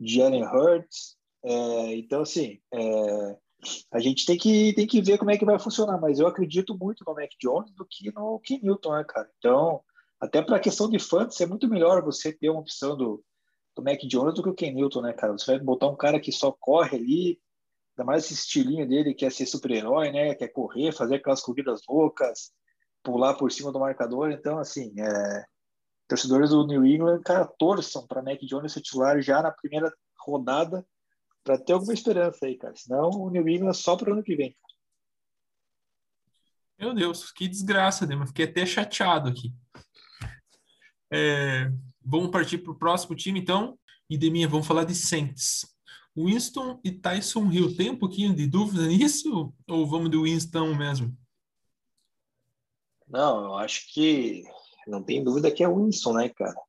[0.00, 1.16] Jalen Hurts.
[1.44, 3.38] É, então, assim, é,
[3.90, 6.76] a gente tem que, tem que ver como é que vai funcionar, mas eu acredito
[6.78, 9.28] muito no Mac Jones do que no Ken Newton, né, cara?
[9.38, 9.82] Então,
[10.20, 13.22] até para a questão de fantasy, é muito melhor você ter uma opção do,
[13.76, 15.32] do Mac Jones do que o Ken Newton, né, cara?
[15.32, 17.40] Você vai botar um cara que só corre ali,
[17.96, 20.34] ainda mais esse estilinho dele, que é ser super-herói, né?
[20.34, 22.52] Quer correr, fazer aquelas corridas loucas,
[23.02, 24.30] pular por cima do marcador.
[24.30, 25.44] Então, assim, é...
[26.06, 30.86] torcedores do New England, cara, torçam para Mac Jones ser titular já na primeira rodada
[31.48, 32.76] para ter alguma esperança aí, cara.
[32.76, 34.54] Senão o New England só para o ano que vem.
[36.78, 38.14] Meu Deus, que desgraça, né?
[38.26, 39.50] Fiquei até chateado aqui.
[41.10, 41.72] É,
[42.04, 43.78] vamos partir para o próximo time, então.
[44.10, 45.64] E de minha, vamos falar de Saints.
[46.14, 47.74] Winston e Tyson Hill.
[47.74, 49.50] Tem um pouquinho de dúvida nisso?
[49.66, 51.16] Ou vamos do Winston mesmo?
[53.06, 54.44] Não, eu acho que
[54.86, 56.60] não tem dúvida que é o Winston, né, cara?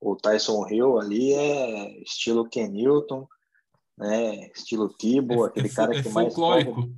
[0.00, 3.26] O Tyson Hill ali é estilo Ken Newton
[3.98, 4.46] né?
[4.52, 6.88] Estilo Tibo, é, aquele é, cara é que mais folclórico.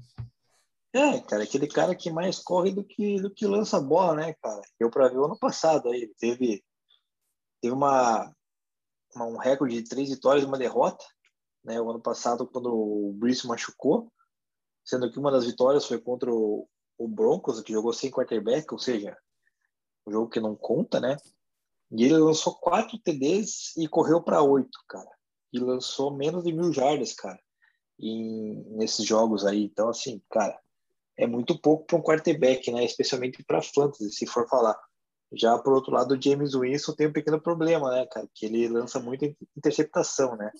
[0.92, 4.60] É, cara, aquele cara que mais corre do que do que lança bola, né, cara?
[4.78, 6.64] Eu para ver o ano passado aí, ele teve
[7.60, 8.30] teve uma,
[9.14, 11.04] uma, um recorde de três vitórias e uma derrota,
[11.64, 11.80] né?
[11.80, 14.12] O ano passado quando o Brice machucou,
[14.84, 18.78] sendo que uma das vitórias foi contra o, o Broncos, que jogou sem quarterback, ou
[18.78, 19.16] seja,
[20.06, 21.16] um jogo que não conta, né?
[21.92, 25.19] E ele lançou quatro TDs e correu para oito, cara
[25.52, 27.38] e lançou menos de mil jardas, cara,
[27.98, 29.64] em, nesses jogos aí.
[29.64, 30.58] Então, assim, cara,
[31.16, 32.84] é muito pouco para um quarterback, né?
[32.84, 34.78] Especialmente para fantasy, se for falar.
[35.32, 38.28] Já por outro lado, o James Winston tem um pequeno problema, né, cara?
[38.34, 40.50] Que ele lança muita interceptação, né?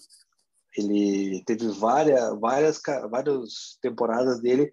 [0.76, 4.72] Ele teve várias, várias, várias temporadas dele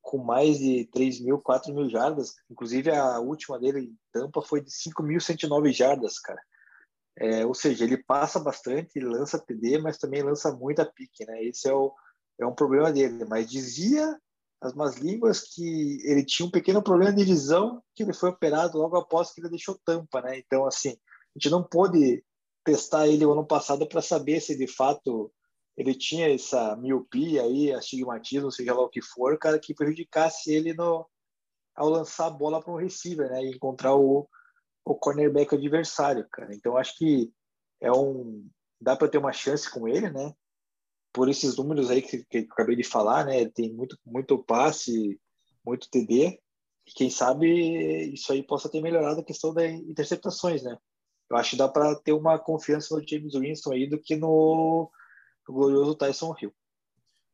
[0.00, 2.34] com mais de 3 mil, 4 mil jardas.
[2.48, 6.40] Inclusive, a última dele em Tampa foi de 5.109 jardas, cara.
[7.18, 11.42] É, ou seja, ele passa bastante, lança TD, mas também lança muita pique, né?
[11.44, 11.92] Esse é, o,
[12.38, 13.24] é um problema dele.
[13.24, 14.18] Mas dizia
[14.60, 18.78] as más línguas que ele tinha um pequeno problema de visão, que ele foi operado
[18.78, 20.38] logo após que ele deixou tampa, né?
[20.38, 22.22] Então, assim, a gente não pôde
[22.64, 25.32] testar ele o ano passado para saber se de fato
[25.76, 30.72] ele tinha essa miopia aí, astigmatismo, seja lá o que for, cara, que prejudicasse ele
[30.72, 31.06] no,
[31.74, 33.44] ao lançar a bola para um receiver, né?
[33.44, 34.28] E encontrar o,
[34.86, 36.54] o cornerback adversário, cara.
[36.54, 37.32] Então acho que
[37.80, 38.48] é um
[38.80, 40.32] dá para ter uma chance com ele, né?
[41.12, 43.48] Por esses números aí que, que eu acabei de falar, né?
[43.48, 45.20] Tem muito muito passe,
[45.64, 46.40] muito TD.
[46.86, 50.78] E quem sabe isso aí possa ter melhorado a questão das interceptações, né?
[51.28, 54.88] Eu acho que dá para ter uma confiança no James Winston aí do que no,
[55.48, 56.54] no glorioso Tyson Hill.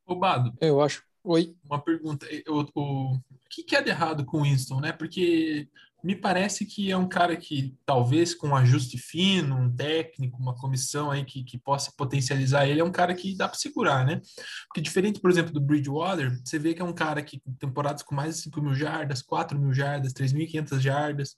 [0.06, 0.54] Roubado.
[0.58, 1.04] Eu acho.
[1.22, 1.54] Oi.
[1.62, 2.26] Uma pergunta.
[2.48, 4.92] O, o, o que, que é de errado com o Winston, né?
[4.92, 5.68] Porque
[6.02, 10.54] me parece que é um cara que talvez com um ajuste fino, um técnico, uma
[10.54, 14.20] comissão aí que, que possa potencializar ele, é um cara que dá para segurar, né?
[14.66, 18.14] Porque diferente, por exemplo, do Bridgewater, você vê que é um cara que temporadas com
[18.14, 21.34] mais de 5 mil jardas, 4 mil jardas, 3.500 jardas,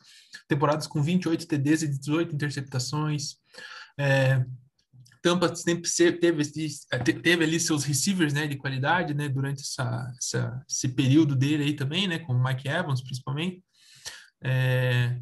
[0.48, 3.36] temporadas com 28 TDs e 18 interceptações,
[3.98, 4.44] é,
[5.24, 6.42] Tampa sempre teve,
[7.22, 11.72] teve ali seus receivers né, de qualidade né, durante essa, essa, esse período dele aí
[11.72, 13.63] também, né, com o Mike Evans principalmente.
[14.44, 15.18] É,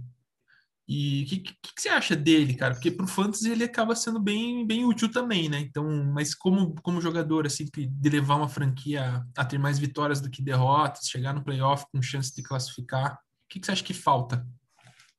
[0.89, 2.75] e o que, que, que, você acha dele, cara?
[2.75, 5.61] Porque para o fantasy ele acaba sendo bem, bem útil também, né?
[5.61, 10.29] Então, mas como, como jogador, assim, de levar uma franquia a ter mais vitórias do
[10.29, 13.95] que derrotas, chegar no playoff com chance de classificar, o que, que você acha que
[13.95, 14.47] falta?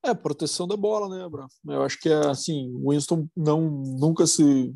[0.05, 1.47] É, proteção da bola, né, Abraão?
[1.65, 4.73] Eu acho que é assim, o Winston não, nunca se.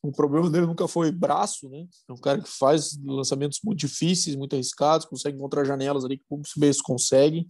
[0.00, 1.84] O problema dele nunca foi braço, né?
[2.08, 6.24] É um cara que faz lançamentos muito difíceis, muito arriscados, consegue encontrar janelas ali que
[6.28, 7.46] poucos vezes conseguem.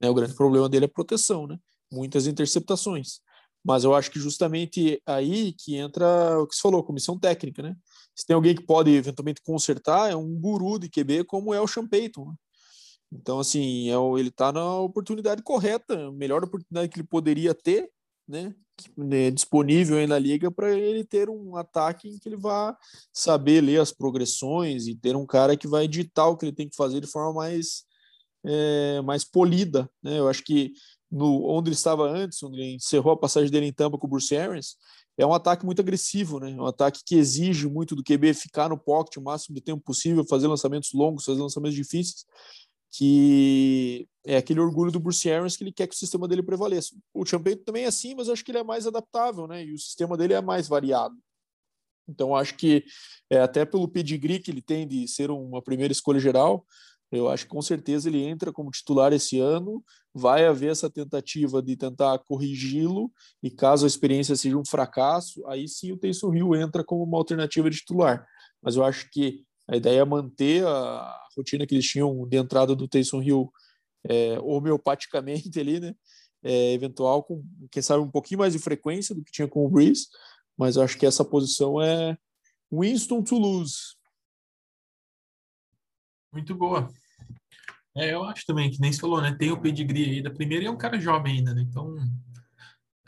[0.00, 0.08] Né?
[0.08, 1.58] O grande problema dele é proteção, né?
[1.92, 3.20] Muitas interceptações.
[3.64, 7.76] Mas eu acho que justamente aí que entra o que você falou, comissão técnica, né?
[8.14, 11.66] Se tem alguém que pode eventualmente consertar, é um guru de QB como é o
[11.66, 12.26] Sean Payton.
[12.26, 12.34] Né?
[13.12, 17.90] Então, assim, é, ele está na oportunidade correta, melhor oportunidade que ele poderia ter,
[18.26, 18.54] né?
[18.96, 22.76] né disponível aí na liga para ele ter um ataque em que ele vá
[23.12, 26.68] saber ler as progressões e ter um cara que vai editar o que ele tem
[26.68, 27.84] que fazer de forma mais,
[28.44, 29.90] é, mais polida.
[30.02, 30.18] Né?
[30.18, 30.72] Eu acho que
[31.10, 34.10] no, onde ele estava antes, onde ele encerrou a passagem dele em Tampa com o
[34.10, 34.76] Bruce Arians,
[35.18, 36.50] é um ataque muito agressivo, né?
[36.52, 39.82] É um ataque que exige muito do QB ficar no pocket o máximo de tempo
[39.82, 42.24] possível, fazer lançamentos longos, fazer lançamentos difíceis,
[42.90, 46.94] que é aquele orgulho do Bruce Arians que ele quer que o sistema dele prevaleça.
[47.12, 49.64] O Champeito também é assim, mas acho que ele é mais adaptável, né?
[49.64, 51.16] E o sistema dele é mais variado.
[52.08, 52.84] Então acho que
[53.28, 56.64] é, até pelo pedigree que ele tem de ser uma primeira escolha geral,
[57.10, 59.82] eu acho que com certeza ele entra como titular esse ano.
[60.14, 65.66] Vai haver essa tentativa de tentar corrigi-lo, e caso a experiência seja um fracasso, aí
[65.68, 68.26] sim o Taysom Hill entra como uma alternativa de titular.
[68.62, 72.74] Mas eu acho que a ideia é manter a rotina que eles tinham de entrada
[72.74, 73.50] do Taysom Hill
[74.08, 75.94] é, homeopaticamente ali, né?
[76.42, 79.68] É, eventual, com quem sabe um pouquinho mais de frequência do que tinha com o
[79.68, 80.06] Breeze,
[80.56, 82.16] mas eu acho que essa posição é
[82.72, 83.94] Winston to lose.
[86.32, 86.88] Muito boa.
[88.00, 89.36] É, eu acho também que nem se falou, né?
[89.38, 91.60] Tem o pedigree aí da primeira e é um cara jovem ainda, né?
[91.60, 91.94] Então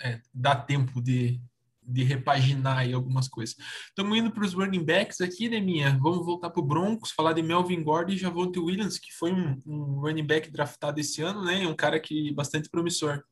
[0.05, 1.41] é, dá tempo de,
[1.83, 3.57] de repaginar aí algumas coisas.
[3.89, 5.99] Estamos indo para os running backs aqui, né, minha?
[5.99, 9.63] Vamos voltar para o Broncos, falar de Melvin Gordon e Javonte Williams, que foi um,
[9.65, 11.67] um, running back draftado esse ano, né?
[11.67, 13.25] Um cara que bastante promissor.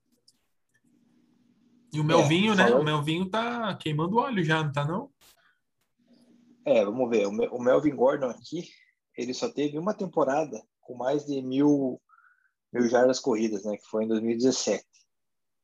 [1.93, 2.71] E o Melvinho, é, né?
[2.71, 5.11] O Melvinho tá queimando óleo já, não tá não?
[6.65, 7.27] É, vamos ver.
[7.27, 8.67] O Melvin Gordon aqui,
[9.15, 10.59] ele só teve uma temporada
[10.91, 12.01] com mais de mil,
[12.73, 13.77] mil jardas corridas, né?
[13.77, 14.85] Que foi em 2017.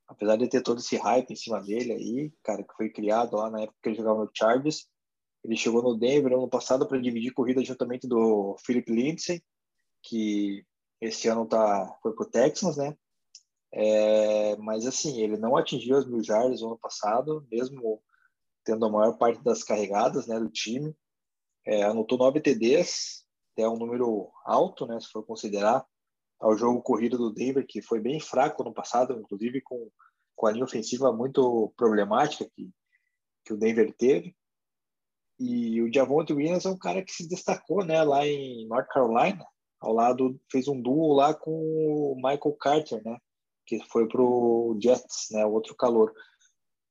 [0.07, 3.51] Apesar de ter todo esse hype em cima dele aí, cara, que foi criado lá
[3.51, 4.89] na época que ele jogava no Chargers,
[5.43, 9.43] ele chegou no Denver ano passado para dividir corrida juntamente do Philip Lindsay,
[10.05, 10.65] que
[11.01, 12.97] esse ano tá, foi pro Texans, né?
[13.73, 18.01] É, mas assim, ele não atingiu as mil jardas no ano passado, mesmo
[18.65, 20.97] tendo a maior parte das carregadas né, do time.
[21.67, 23.26] É, anotou nove TDs,
[23.57, 25.85] é um número alto, né, se for considerar
[26.39, 29.91] ao jogo corrido do Denver, que foi bem fraco no passado, inclusive com,
[30.35, 32.71] com a linha ofensiva muito problemática que,
[33.45, 34.37] que o Denver teve.
[35.39, 39.45] E o Javonte Williams é um cara que se destacou né, lá em North Carolina,
[39.81, 43.19] ao lado, fez um duo lá com o Michael Carter, né,
[43.67, 46.13] que foi para o Jets, né, outro calor.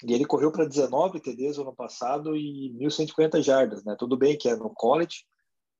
[0.03, 3.95] E ele correu para 19 TDs no ano passado e 1.150 jardas, né?
[3.97, 5.25] Tudo bem que é no college,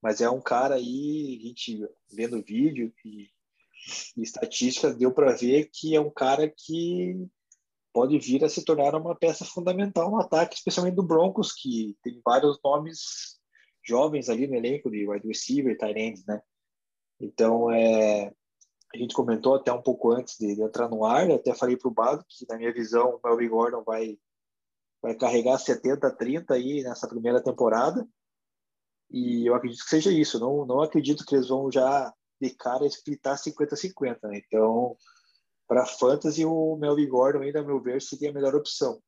[0.06, 3.28] mas é um cara aí, a gente vendo vídeo e,
[4.16, 7.28] e estatísticas, deu para ver que é um cara que
[7.92, 12.22] pode vir a se tornar uma peça fundamental no ataque, especialmente do Broncos, que tem
[12.24, 13.40] vários nomes
[13.84, 16.40] jovens ali no elenco de wide receiver, tight ends, né?
[17.20, 18.32] Então, é,
[18.94, 21.90] a gente comentou até um pouco antes de, de entrar no ar, até falei para
[21.90, 24.20] o Bado que, na minha visão, o Melvin Gordon vai,
[25.02, 28.08] vai carregar 70-30 aí nessa primeira temporada,
[29.16, 30.38] e eu acredito que seja isso.
[30.38, 34.20] Não, não acredito que eles vão já de cara splitar 50-50.
[34.24, 34.42] Né?
[34.46, 34.98] Então,
[35.66, 39.02] para fantasy, o Melvin Gordon ainda, a meu ver, seria a melhor opção.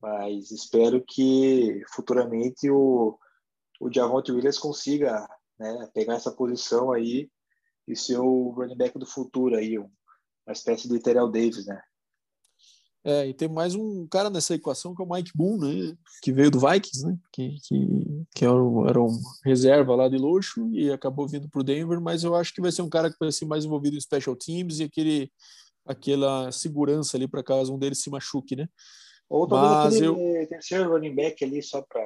[0.00, 3.18] Mas espero que futuramente o,
[3.80, 5.26] o Javonte Williams consiga
[5.58, 7.28] né, pegar essa posição aí
[7.88, 9.90] e ser o running back do futuro aí, uma
[10.52, 11.82] espécie de Terrell Davis, né?
[13.08, 15.96] É, e tem mais um cara nessa equação que é o Mike Boone, né?
[16.20, 17.16] Que veio do Vikings, né?
[17.32, 21.60] Que, que, que era, um, era um reserva lá de luxo e acabou vindo para
[21.60, 23.96] o Denver, mas eu acho que vai ser um cara que vai ser mais envolvido
[23.96, 25.30] em special teams e aquele,
[25.86, 28.68] aquela segurança ali para caso um deles se machuque, né?
[29.28, 30.16] Ou talvez eu...
[30.48, 32.04] terceiro running back ali só para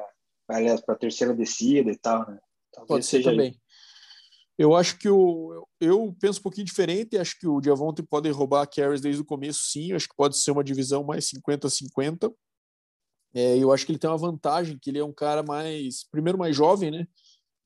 [0.48, 2.38] aliás, para terceira descida e tal, né?
[2.72, 3.52] Talvez Pode ser também.
[3.52, 3.69] Aí.
[4.58, 7.16] Eu acho que o, eu penso um pouquinho diferente.
[7.16, 9.92] Acho que o Diavonte pode roubar carries desde o começo, sim.
[9.92, 12.32] Acho que pode ser uma divisão mais 50-50.
[13.32, 16.38] É, eu acho que ele tem uma vantagem, que ele é um cara mais, primeiro,
[16.38, 17.06] mais jovem, né?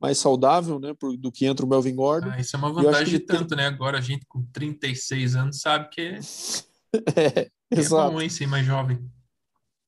[0.00, 0.94] Mais saudável, né?
[1.18, 2.30] Do que entra o Melvin Gordon.
[2.30, 3.58] Ah, isso é uma vantagem de tanto, tem...
[3.58, 3.66] né?
[3.66, 6.00] Agora a gente com 36 anos sabe que
[7.16, 8.98] é, é, é bom, hein, ser mais jovem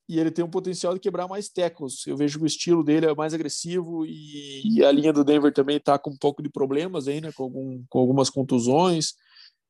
[0.07, 2.07] e ele tem um potencial de quebrar mais tecos.
[2.07, 5.53] Eu vejo que o estilo dele é mais agressivo e, e a linha do Denver
[5.53, 7.31] também está com um pouco de problemas aí, né?
[7.33, 9.13] Com, algum, com algumas contusões.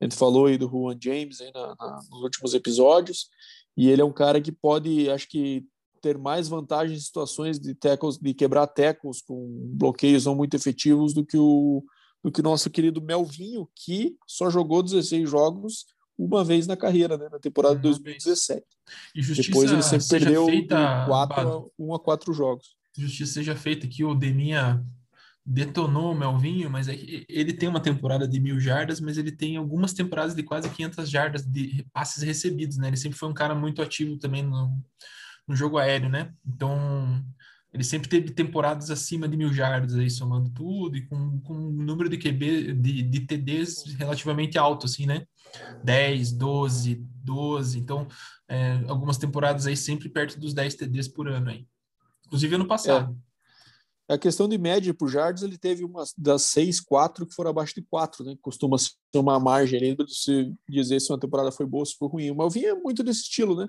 [0.00, 3.28] A gente falou aí do Juan James aí na, na, nos últimos episódios.
[3.76, 5.66] E ele é um cara que pode, acho que,
[6.00, 11.12] ter mais vantagens em situações de tackles, de quebrar tecos com bloqueios não muito efetivos
[11.12, 11.82] do que o
[12.22, 15.86] do que o nosso querido Melvinho, que só jogou 16 jogos
[16.18, 17.28] uma vez na carreira, né?
[17.30, 18.64] Na temporada de Uma 2017.
[19.14, 22.76] E justiça Depois ele sempre perdeu feita, quatro um a quatro jogos.
[22.96, 24.84] justiça seja feita que o Deminha
[25.46, 29.32] detonou o Melvinho, mas é que ele tem uma temporada de mil jardas, mas ele
[29.32, 32.88] tem algumas temporadas de quase 500 jardas de passes recebidos, né?
[32.88, 34.78] Ele sempre foi um cara muito ativo também no,
[35.46, 36.34] no jogo aéreo, né?
[36.46, 37.24] Então,
[37.78, 41.70] ele sempre teve temporadas acima de mil jardas aí, somando tudo, e com, com um
[41.70, 45.24] número de QB, de, de TDs relativamente alto, assim, né?
[45.84, 48.08] 10, 12, 12, então,
[48.48, 51.68] é, algumas temporadas aí sempre perto dos 10 TDs por ano aí.
[52.26, 53.16] Inclusive ano passado.
[54.08, 57.74] A questão de média por jardas, ele teve uma das seis, quatro que foram abaixo
[57.76, 58.36] de quatro, né?
[58.42, 61.94] Costuma ser uma margem ali de se dizer se uma temporada foi boa ou se
[61.96, 62.34] foi ruim.
[62.34, 63.68] Mas eu vinha muito desse estilo, né?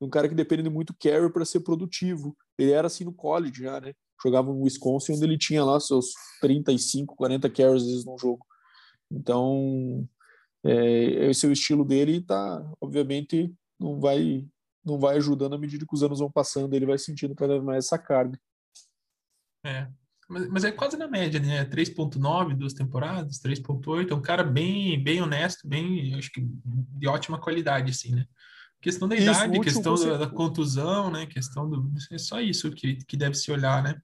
[0.00, 2.36] Um cara que depende de muito carry para ser produtivo.
[2.58, 3.94] Ele era assim no college já, né?
[4.22, 8.44] Jogava no Wisconsin, onde ele tinha lá seus 35, 40 carries às vezes no jogo.
[9.10, 10.08] Então,
[10.64, 14.46] é, esse é o estilo dele e tá, obviamente, não vai
[14.84, 17.64] não vai ajudando à medida que os anos vão passando, ele vai sentindo cada vez
[17.64, 18.38] mais essa carga.
[19.64, 19.88] É.
[20.28, 21.64] Mas, mas é quase na média, né?
[21.64, 27.38] 3.9, duas temporadas, 3.8, é um cara bem, bem honesto, bem, acho que de ótima
[27.38, 28.26] qualidade, assim, né?
[28.84, 31.24] Questão da Isso, idade, questão da, da contusão, né?
[31.24, 31.90] Questão do.
[32.12, 33.98] É só isso que, que deve se olhar, né?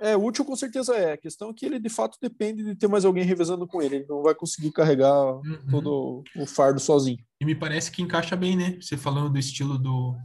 [0.00, 1.12] É, útil com certeza é.
[1.12, 3.96] A questão é que ele de fato depende de ter mais alguém revezando com ele.
[3.96, 5.66] Ele não vai conseguir carregar Uhum.
[5.70, 7.24] todo o fardo sozinho.
[7.40, 8.76] E me parece que encaixa bem, né?
[8.80, 10.16] Você falando do estilo do,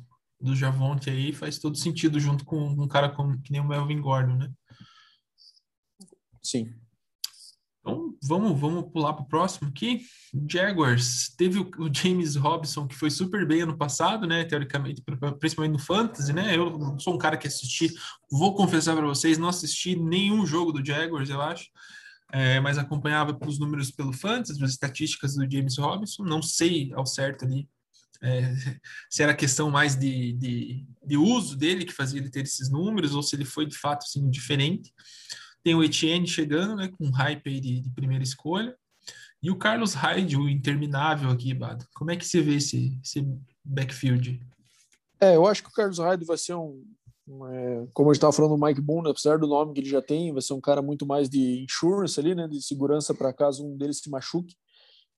[0.41, 4.01] do Javonte aí, faz todo sentido junto com um cara como, que nem o Melvin
[4.01, 4.51] Gordon, né?
[6.41, 6.73] Sim.
[7.87, 10.05] Então, vamos, vamos pular para o próximo aqui.
[10.49, 11.33] Jaguars.
[11.37, 14.43] Teve o, o James Robinson, que foi super bem ano passado, né?
[14.43, 16.55] Teoricamente, pri- principalmente no Fantasy, né?
[16.55, 17.89] Eu sou um cara que assisti,
[18.29, 21.69] vou confessar para vocês, não assisti nenhum jogo do Jaguars, eu acho.
[22.33, 26.23] É, mas acompanhava pelos números pelo Fantasy, as estatísticas do James Robinson.
[26.23, 27.69] Não sei ao certo ali
[28.21, 28.53] é,
[29.09, 33.15] se era questão mais de, de, de uso dele que fazia ele ter esses números,
[33.15, 34.91] ou se ele foi de fato assim, diferente.
[35.63, 38.75] Tem o Etienne chegando, né, com hype aí de, de primeira escolha.
[39.41, 41.85] E o Carlos Hyde, o interminável aqui, Bado.
[41.93, 43.25] Como é que você vê esse, esse
[43.63, 44.41] backfield?
[45.19, 46.83] É, eu acho que o Carlos Hyde vai ser um.
[47.27, 49.89] um, é, como a gente estava falando do Mike Boone, apesar do nome que ele
[49.89, 52.47] já tem, vai ser um cara muito mais de insurance ali, né?
[52.47, 54.55] De segurança para caso um deles se machuque.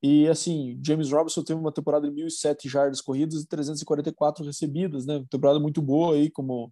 [0.01, 5.23] E assim, James Robinson teve uma temporada de 1.007 jardas corridas e 344 recebidas, né?
[5.29, 6.71] Temporada muito boa aí, como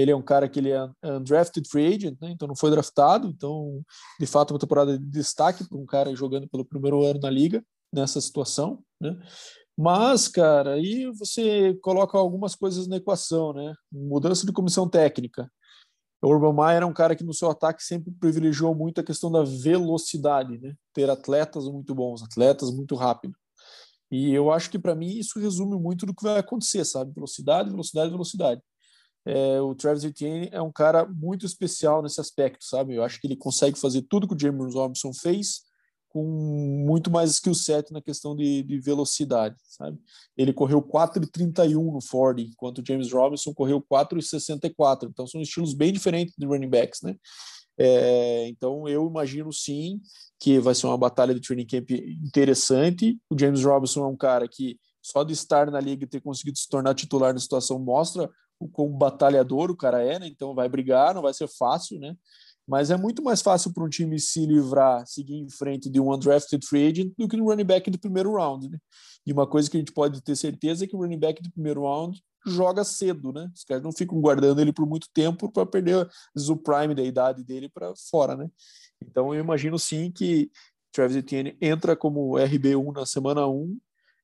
[0.00, 2.30] ele é um cara que ele é undrafted free agent, né?
[2.30, 3.82] Então não foi draftado, então
[4.18, 7.64] de fato uma temporada de destaque para um cara jogando pelo primeiro ano na liga
[7.92, 9.16] nessa situação, né?
[9.76, 13.74] Mas, cara, aí você coloca algumas coisas na equação, né?
[13.90, 15.50] Mudança de comissão técnica.
[16.22, 19.30] O Urban Meyer é um cara que no seu ataque sempre privilegiou muito a questão
[19.30, 20.74] da velocidade, né?
[20.92, 23.36] Ter atletas muito bons, atletas muito rápidos.
[24.10, 27.12] E eu acho que para mim isso resume muito do que vai acontecer, sabe?
[27.12, 28.62] Velocidade, velocidade, velocidade.
[29.26, 32.94] É, o Travis Etienne é um cara muito especial nesse aspecto, sabe?
[32.94, 35.62] Eu acho que ele consegue fazer tudo que o James Robinson fez
[36.14, 36.22] com
[36.86, 39.98] muito mais skill set na questão de, de velocidade, sabe?
[40.36, 45.08] Ele correu 4,31 no Ford, enquanto o James Robinson correu 4,64.
[45.08, 47.16] Então são estilos bem diferentes de running backs, né?
[47.76, 50.00] É, então eu imagino sim
[50.38, 53.18] que vai ser uma batalha de training camp interessante.
[53.28, 56.58] O James Robinson é um cara que só de estar na liga e ter conseguido
[56.58, 58.30] se tornar titular na situação mostra
[58.64, 60.26] o como batalhador o cara é, né?
[60.26, 62.16] Então vai brigar, não vai ser fácil, né?
[62.66, 66.10] Mas é muito mais fácil para um time se livrar, seguir em frente de um
[66.12, 68.78] undrafted free agent do que no running back do primeiro round, né?
[69.26, 71.52] E uma coisa que a gente pode ter certeza é que o running back do
[71.52, 73.50] primeiro round joga cedo, né?
[73.54, 77.44] Os caras não ficam guardando ele por muito tempo para perder o prime da idade
[77.44, 78.48] dele para fora, né?
[79.02, 80.50] Então eu imagino sim que
[80.90, 83.78] Travis Etienne entra como RB1 na semana 1,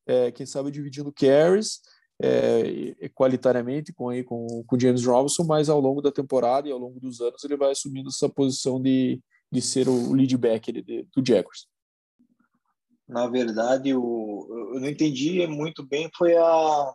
[0.06, 1.80] é, quem sabe dividindo carries,
[2.22, 6.78] é, qualitariamente com, aí, com, com James Robinson, mas ao longo da temporada e ao
[6.78, 11.26] longo dos anos ele vai assumindo essa posição de, de ser o lead back do
[11.26, 11.66] Jaguars.
[13.08, 16.94] Na verdade, o, eu não entendi muito bem foi a,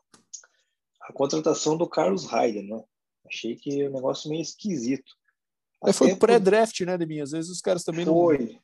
[1.01, 2.81] a contratação do Carlos Hyde, né?
[3.27, 5.11] Achei que o negócio meio esquisito.
[5.85, 7.23] É, foi Até pré-draft, né, Deminha?
[7.23, 8.37] Às vezes os caras também foi.
[8.37, 8.59] não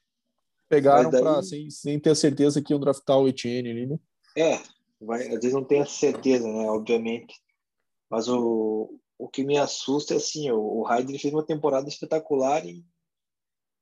[0.70, 4.00] pegaram daí- pra, sem, sem ter a certeza que iam draftar o Etienne ali, né?
[4.38, 4.62] É,
[5.06, 6.70] vai, às vezes não tem a certeza, né?
[6.70, 7.34] Obviamente.
[8.10, 12.66] Mas o, o que me assusta é assim, o, o Hyde fez uma temporada espetacular
[12.66, 12.86] em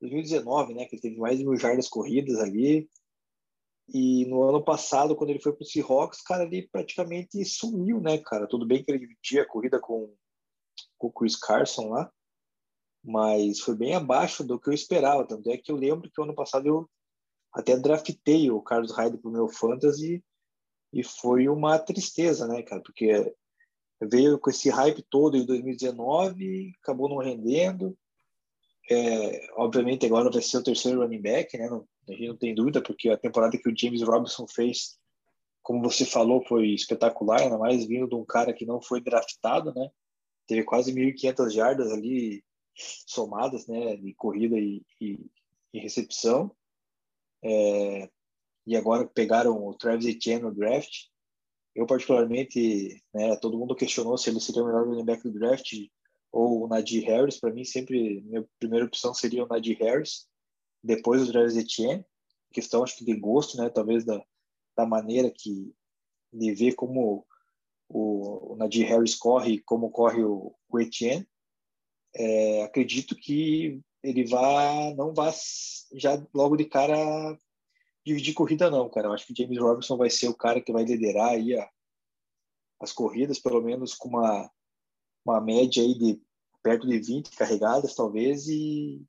[0.02, 0.86] 2019, né?
[0.86, 2.90] Que ele teve mais de mil jardas corridas ali.
[3.92, 8.20] E no ano passado, quando ele foi para o Seahawks, cara, ele praticamente sumiu, né,
[8.20, 8.48] cara?
[8.48, 10.14] Tudo bem que ele dividia a corrida com,
[10.98, 12.12] com o Chris Carson lá,
[13.04, 15.28] mas foi bem abaixo do que eu esperava.
[15.28, 16.90] Tanto é que eu lembro que o ano passado eu
[17.52, 20.24] até draftei o Carlos Hyde para o meu fantasy
[20.92, 22.82] E foi uma tristeza, né, cara?
[22.82, 23.34] Porque
[24.02, 27.98] veio com esse hype todo em 2019, acabou não rendendo.
[28.90, 31.70] É, obviamente agora vai ser o terceiro running back, né?
[31.70, 34.98] Não, a gente não tem dúvida, porque a temporada que o James Robinson fez,
[35.62, 39.74] como você falou, foi espetacular, ainda mais vindo de um cara que não foi draftado,
[39.74, 39.90] né?
[40.48, 42.44] Teve quase 1.500 jardas ali
[43.06, 43.96] somadas, né?
[43.98, 45.20] De corrida e, e,
[45.74, 46.52] e recepção.
[47.44, 48.10] É,
[48.70, 51.08] e agora pegaram o Travis Etienne no draft.
[51.74, 55.74] Eu, particularmente, né, todo mundo questionou se ele seria o melhor running back do draft
[56.32, 57.40] ou o Nadir Harris.
[57.40, 60.28] Para mim, sempre, minha primeira opção seria o Nadir Harris,
[60.84, 62.06] depois o Travis Etienne.
[62.54, 64.24] Questão, acho que, de gosto, né, talvez da,
[64.78, 65.74] da maneira que
[66.32, 67.26] de ver como
[67.88, 71.28] o, o Nadir Harris corre como corre o, o Etienne.
[72.14, 75.34] É, acredito que ele vá, não vá
[75.94, 77.36] já logo de cara
[78.10, 79.08] dividir corrida não, cara.
[79.08, 81.70] Eu acho que James Robinson vai ser o cara que vai liderar aí a,
[82.82, 84.50] as corridas, pelo menos com uma,
[85.26, 86.22] uma média aí de
[86.64, 89.06] perto de 20 carregadas, talvez, e,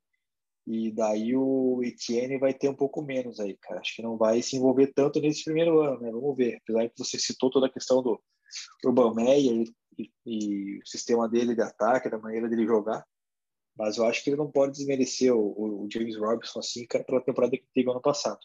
[0.67, 3.81] e daí o Etienne vai ter um pouco menos aí, cara.
[3.81, 6.11] Acho que não vai se envolver tanto nesse primeiro ano, né?
[6.11, 6.57] Vamos ver.
[6.57, 8.21] Apesar que você citou toda a questão do
[8.85, 9.65] Urban Meyer
[9.97, 13.05] e, e, o sistema dele de ataque, da maneira dele jogar,
[13.75, 17.21] mas eu acho que ele não pode desmerecer o, o James Robinson assim, cara, pela
[17.21, 18.39] temporada que teve ano passado.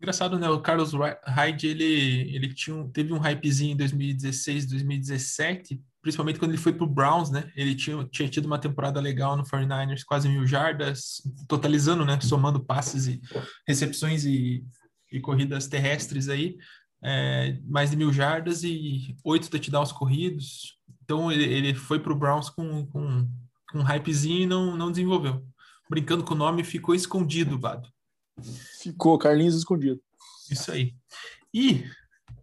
[0.00, 0.48] Engraçado, né?
[0.48, 0.92] O Carlos
[1.26, 6.86] Hyde, ele, ele tinha teve um hypezinho em 2016, 2017, principalmente quando ele foi pro
[6.86, 7.52] Browns, né?
[7.54, 12.18] Ele tinha, tinha tido uma temporada legal no 49ers, quase mil jardas, totalizando, né?
[12.22, 13.20] Somando passes e
[13.68, 14.64] recepções e,
[15.12, 16.56] e corridas terrestres aí,
[17.04, 20.78] é, mais de mil jardas e oito touchdowns corridos.
[21.04, 23.28] Então, ele, ele foi pro Browns com, com,
[23.70, 25.44] com um hypezinho e não, não desenvolveu.
[25.90, 27.86] Brincando com o nome, ficou escondido, Vado.
[28.80, 30.00] Ficou Carlinhos escondido.
[30.50, 30.94] Isso aí.
[31.52, 31.84] E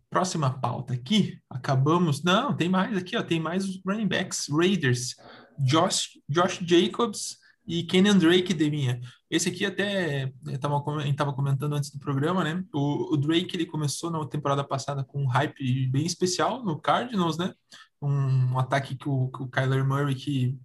[0.09, 2.23] próxima pauta aqui, acabamos.
[2.23, 3.23] Não, tem mais aqui, ó.
[3.23, 5.15] Tem mais running backs, Raiders,
[5.59, 9.01] Josh, Josh Jacobs e Kenyon Drake de minha.
[9.29, 12.63] Esse aqui até tava, a gente estava comentando antes do programa, né?
[12.73, 17.37] O, o, Drake ele começou na temporada passada com um hype bem especial no Cardinals,
[17.37, 17.53] né?
[18.01, 20.57] Um, um ataque que o, que o Kyler Murray que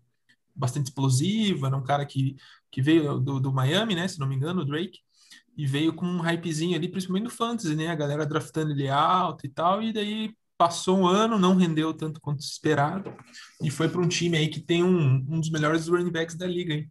[0.54, 2.36] bastante explosivo, era um cara que,
[2.70, 4.06] que veio do, do Miami, né?
[4.06, 5.00] Se não me engano, o Drake
[5.56, 7.88] e veio com um hypezinho ali, principalmente no fantasy, né?
[7.88, 12.20] A galera draftando ele alto e tal, e daí passou um ano, não rendeu tanto
[12.20, 13.12] quanto esperado,
[13.60, 16.46] e foi para um time aí que tem um, um dos melhores running backs da
[16.46, 16.90] liga, hein?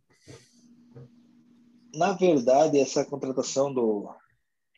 [1.95, 4.09] Na verdade, essa contratação do,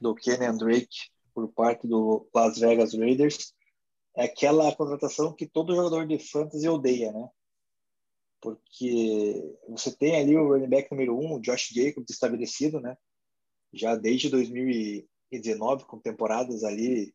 [0.01, 3.53] do Kenny Drake por parte do Las Vegas Raiders
[4.15, 7.29] é aquela contratação que todo jogador de fantasy odeia, né?
[8.39, 12.95] Porque você tem ali o running back número um, o Josh Jacobs, estabelecido, né?
[13.73, 17.13] Já desde 2019, com temporadas ali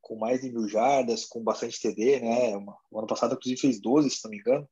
[0.00, 2.56] com mais de mil jardas, com bastante TD, né?
[2.90, 4.68] O ano passado, inclusive, fez 12, se não me engano,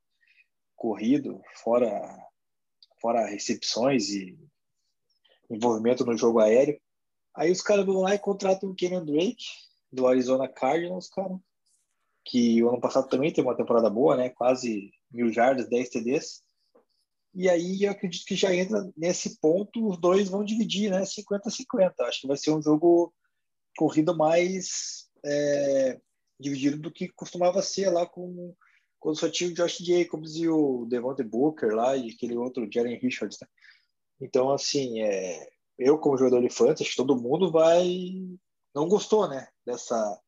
[0.77, 1.91] corrido, fora,
[3.01, 4.39] fora recepções e
[5.51, 6.79] envolvimento no jogo aéreo.
[7.35, 9.45] Aí os caras vão lá e contratam o Kenyon Drake,
[9.91, 11.39] do Arizona Cardinals, cara,
[12.25, 14.29] que o ano passado também teve uma temporada boa, né?
[14.29, 16.42] Quase mil jardas, 10 TDs.
[17.35, 21.03] E aí eu acredito que já entra nesse ponto, os dois vão dividir, né?
[21.03, 21.93] 50-50.
[22.01, 23.13] Acho que vai ser um jogo
[23.77, 25.99] corrido mais é,
[26.39, 28.55] dividido do que costumava ser lá com
[29.01, 32.99] quando só tinha o Josh Jacobs e o Devontae Booker lá e aquele outro Jalen
[32.99, 33.37] Richards.
[33.41, 33.49] Né?
[34.21, 37.85] Então, assim, é, eu como jogador de fantasy, todo mundo vai
[38.75, 39.49] não gostou, né?
[39.67, 40.21] Dessa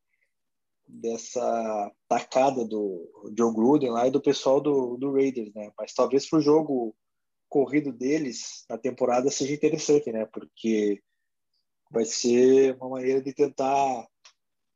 [0.87, 5.71] dessa tacada do John Gruden lá e do pessoal do, do Raiders, né?
[5.77, 6.95] Mas talvez para o jogo
[7.49, 10.25] corrido deles na temporada seja interessante, né?
[10.25, 11.01] Porque
[11.91, 14.07] vai ser uma maneira de tentar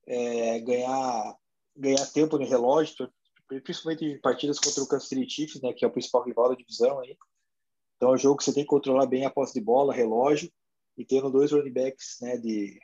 [0.08, 1.36] é, ganhar
[1.76, 3.10] ganhar tempo no relógio,
[3.64, 5.74] principalmente em partidas contra o Kansas City Chiefs, né?
[5.74, 7.18] Que é o principal rival da divisão aí.
[7.96, 10.52] Então é um jogo que você tem que controlar bem a posse de bola, relógio
[10.98, 12.38] e tendo dois running backs, né?
[12.38, 12.80] De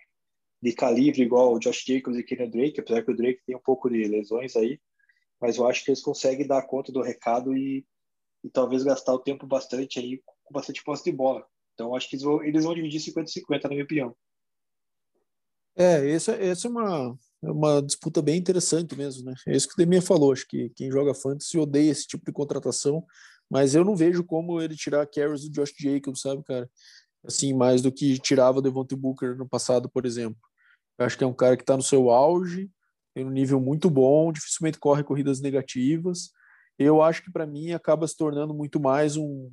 [0.66, 3.62] de calibre igual o Josh Jacobs e Kenny Drake, apesar que o Drake tem um
[3.62, 4.80] pouco de lesões aí,
[5.40, 7.86] mas eu acho que eles conseguem dar conta do recado e,
[8.44, 11.46] e talvez gastar o tempo bastante aí com bastante posse de bola.
[11.74, 14.16] Então acho que eles vão, eles vão dividir 50-50, na minha opinião.
[15.78, 19.36] É, essa, essa é uma, é uma disputa bem interessante mesmo, né?
[19.48, 22.32] É isso que o Demir falou, acho que quem joga fantasy odeia esse tipo de
[22.32, 23.06] contratação,
[23.48, 26.68] mas eu não vejo como ele tirar carries do Josh Jacobs, sabe, cara?
[27.28, 30.38] assim, mais do que tirava o Devontae Booker no passado, por exemplo.
[30.98, 32.70] Eu acho que é um cara que está no seu auge,
[33.14, 36.32] tem um nível muito bom, dificilmente corre corridas negativas.
[36.78, 39.50] Eu acho que para mim acaba se tornando muito mais um,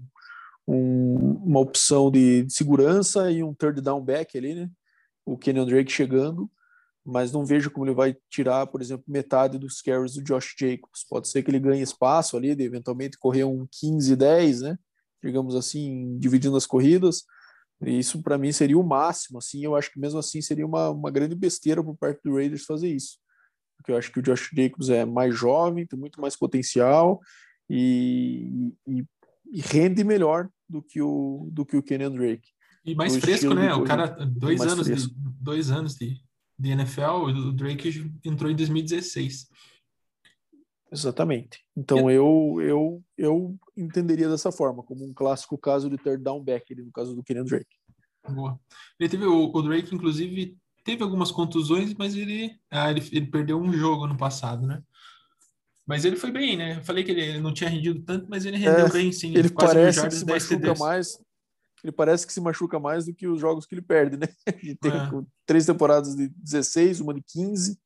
[0.67, 4.71] um, uma opção de, de, segurança e um third down back ali, né?
[5.25, 6.51] O Kenyon Drake chegando,
[7.05, 11.05] mas não vejo como ele vai tirar, por exemplo, metade dos carries do Josh Jacobs.
[11.09, 14.79] Pode ser que ele ganhe espaço ali, de eventualmente correr um 15-10, né?
[15.23, 17.25] Digamos assim, dividindo as corridas.
[17.85, 19.65] Isso para mim seria o máximo, assim.
[19.65, 22.89] Eu acho que mesmo assim seria uma, uma grande besteira por parte do Raiders fazer
[22.89, 23.19] isso.
[23.77, 27.21] Porque eu acho que o Josh Jacobs é mais jovem, tem muito mais potencial
[27.69, 29.05] e, e,
[29.53, 32.49] e rende melhor do que o, do que o Kenyon Drake.
[32.85, 33.75] E mais fresco, né?
[33.75, 36.21] O cara, dois anos, de, dois anos de,
[36.59, 39.49] de NFL, o Drake entrou em 2016.
[40.93, 41.65] Exatamente.
[41.75, 42.15] Então é.
[42.15, 46.93] eu, eu, eu entenderia dessa forma, como um clássico caso de third down back, no
[46.93, 47.77] caso do Kenyon Drake.
[48.29, 48.61] Boa.
[49.01, 53.59] Ele teve o, o, Drake, inclusive, teve algumas contusões, mas ele, ah, ele, ele perdeu
[53.59, 54.83] um jogo no passado, né?
[55.87, 56.77] Mas ele foi bem, né?
[56.77, 59.31] Eu falei que ele não tinha rendido tanto, mas ele rendeu é, bem, sim.
[59.31, 61.19] Ele, ele parece que se machuca mais.
[61.83, 64.29] Ele parece que se machuca mais do que os jogos que ele perde, né?
[64.63, 65.11] Ele tem é.
[65.45, 67.77] três temporadas de 16, uma de 15,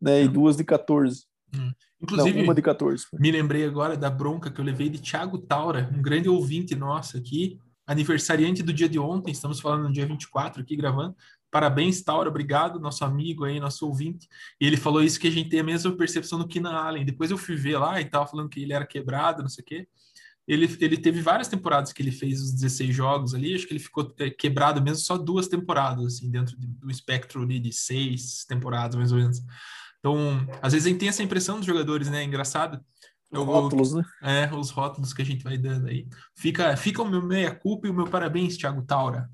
[0.00, 0.20] né?
[0.20, 0.24] É.
[0.24, 1.26] E duas de 14.
[1.54, 1.72] Hum.
[2.00, 3.06] Inclusive, Não, uma de 14.
[3.18, 7.16] Me lembrei agora da bronca que eu levei de Thiago Taura, um grande ouvinte nosso
[7.16, 11.14] aqui, aniversariante do dia de ontem, estamos falando no dia 24 aqui gravando.
[11.50, 14.26] Parabéns, Taura, obrigado, nosso amigo aí, nosso ouvinte.
[14.58, 17.04] E ele falou isso que a gente tem a mesma percepção do Keenan Allen.
[17.04, 19.66] Depois eu fui ver lá e tava falando que ele era quebrado, não sei o
[19.66, 19.88] quê.
[20.48, 23.80] Ele, ele teve várias temporadas que ele fez os 16 jogos ali, acho que ele
[23.80, 28.96] ficou é, quebrado mesmo só duas temporadas, assim, dentro do espectro ali de seis temporadas,
[28.96, 29.40] mais ou menos.
[30.02, 32.24] Então, às vezes a gente tem essa impressão dos jogadores, né?
[32.24, 32.84] Engraçado.
[33.30, 34.02] Os rótulos, né?
[34.20, 36.08] É, os rótulos que a gente vai dando aí.
[36.36, 39.30] Fica, fica o meu meia-culpa e o meu parabéns, Thiago Taura.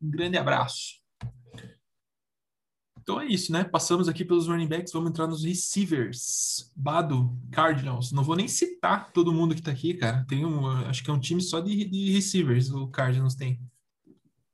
[0.00, 1.00] Um grande abraço.
[3.00, 3.64] Então é isso, né?
[3.64, 6.70] Passamos aqui pelos running backs, vamos entrar nos receivers.
[6.76, 8.12] Bado, Cardinals.
[8.12, 10.24] Não vou nem citar todo mundo que tá aqui, cara.
[10.28, 13.58] Tem um, acho que é um time só de, de receivers, o Cardinals tem.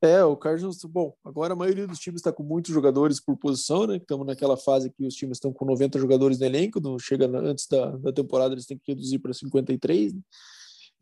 [0.03, 3.87] É, o Cardinals, bom, agora a maioria dos times está com muitos jogadores por posição,
[3.87, 3.97] né?
[3.97, 7.67] Estamos naquela fase que os times estão com 90 jogadores no elenco, não chega antes
[7.67, 10.13] da, da temporada, eles têm que reduzir para 53.
[10.13, 10.21] Né?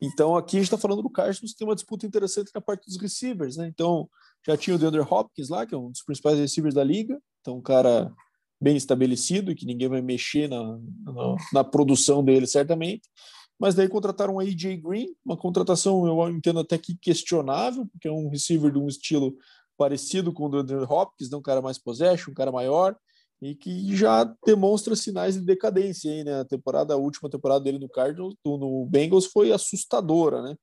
[0.00, 2.86] Então aqui a gente está falando do Cardinals, que tem uma disputa interessante na parte
[2.86, 3.66] dos receivers, né?
[3.66, 4.08] Então
[4.46, 7.56] já tinha o DeAndre Hopkins lá, que é um dos principais receivers da liga, então
[7.56, 8.12] um cara
[8.60, 10.62] bem estabelecido e que ninguém vai mexer na,
[11.04, 13.08] na, na produção dele certamente
[13.58, 18.12] mas daí contrataram a AJ Green, uma contratação eu entendo até que questionável, porque é
[18.12, 19.36] um receiver de um estilo
[19.76, 21.36] parecido com o do Andrew Hopkins, né?
[21.36, 22.96] um cara mais possession, um cara maior,
[23.42, 26.40] e que já demonstra sinais de decadência aí, né?
[26.40, 30.56] A temporada, a última temporada dele no Cardinals, no Bengals foi assustadora, né?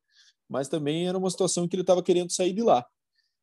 [0.50, 2.86] Mas também era uma situação que ele estava querendo sair de lá.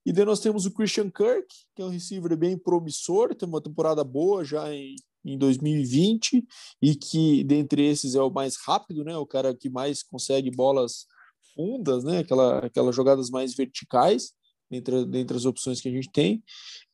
[0.05, 3.61] E daí nós temos o Christian Kirk, que é um receiver bem promissor, tem uma
[3.61, 6.45] temporada boa já em em 2020
[6.81, 9.17] e que dentre esses é o mais rápido, né?
[9.17, 11.07] O cara que mais consegue bolas
[11.55, 12.19] fundas, né?
[12.19, 14.33] Aquela, aquelas jogadas mais verticais
[14.71, 16.43] dentre, dentre as opções que a gente tem.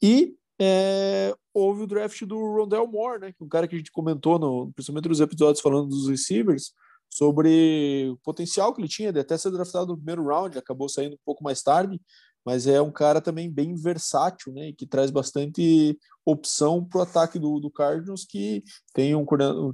[0.02, 3.32] E é, houve o draft do Rondell Moore, né?
[3.32, 6.72] Que é um cara que a gente comentou, no, principalmente nos episódios falando dos receivers,
[7.10, 11.14] sobre o potencial que ele tinha de até ser draftado no primeiro round, acabou saindo
[11.14, 12.00] um pouco mais tarde,
[12.44, 14.72] mas é um cara também bem versátil, né?
[14.76, 19.24] Que traz bastante opção para o ataque do, do Cardinals, que tem um,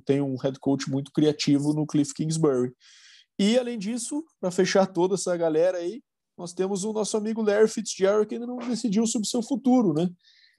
[0.04, 2.72] tem um head coach muito criativo no Cliff Kingsbury.
[3.38, 6.02] E além disso, para fechar toda essa galera aí,
[6.36, 10.08] nós temos o nosso amigo Larry Fitzgerald que ainda não decidiu sobre seu futuro, né?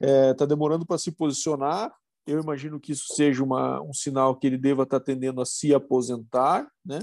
[0.00, 1.92] É, tá demorando para se posicionar.
[2.26, 5.46] Eu imagino que isso seja uma, um sinal que ele deva estar tá tendendo a
[5.46, 7.00] se aposentar, né?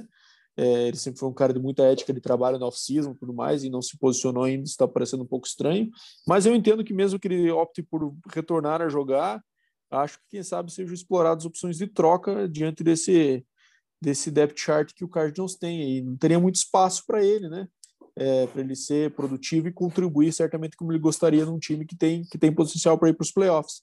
[0.59, 3.63] É, ele sempre foi um cara de muita ética de trabalho na off-season tudo mais,
[3.63, 5.89] e não se posicionou ainda, está parecendo um pouco estranho.
[6.27, 9.41] Mas eu entendo que mesmo que ele opte por retornar a jogar,
[9.89, 13.45] acho que quem sabe sejam exploradas opções de troca diante desse,
[14.01, 15.97] desse depth chart que o Cardinals tem.
[15.97, 17.65] E não teria muito espaço para ele, né?
[18.17, 22.25] É, para ele ser produtivo e contribuir certamente como ele gostaria num time que tem,
[22.25, 23.81] que tem potencial para ir para os playoffs.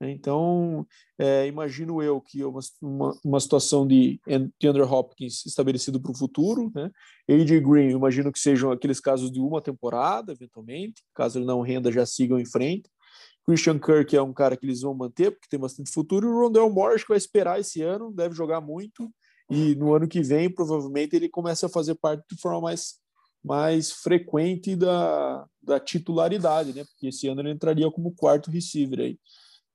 [0.00, 0.86] Então,
[1.18, 4.20] é, imagino eu que é uma, uma, uma situação de
[4.62, 6.90] Andrew Hopkins estabelecido para o futuro, né?
[7.28, 11.92] AJ Green, imagino que sejam aqueles casos de uma temporada, eventualmente, caso ele não renda,
[11.92, 12.90] já sigam em frente.
[13.46, 16.40] Christian Kirk é um cara que eles vão manter, porque tem bastante futuro, e o
[16.40, 19.10] Rondell acho que vai esperar esse ano, deve jogar muito,
[19.50, 22.94] e no ano que vem, provavelmente, ele começa a fazer parte de forma mais,
[23.44, 26.84] mais frequente da, da titularidade, né?
[26.84, 29.18] Porque esse ano ele entraria como quarto receiver aí.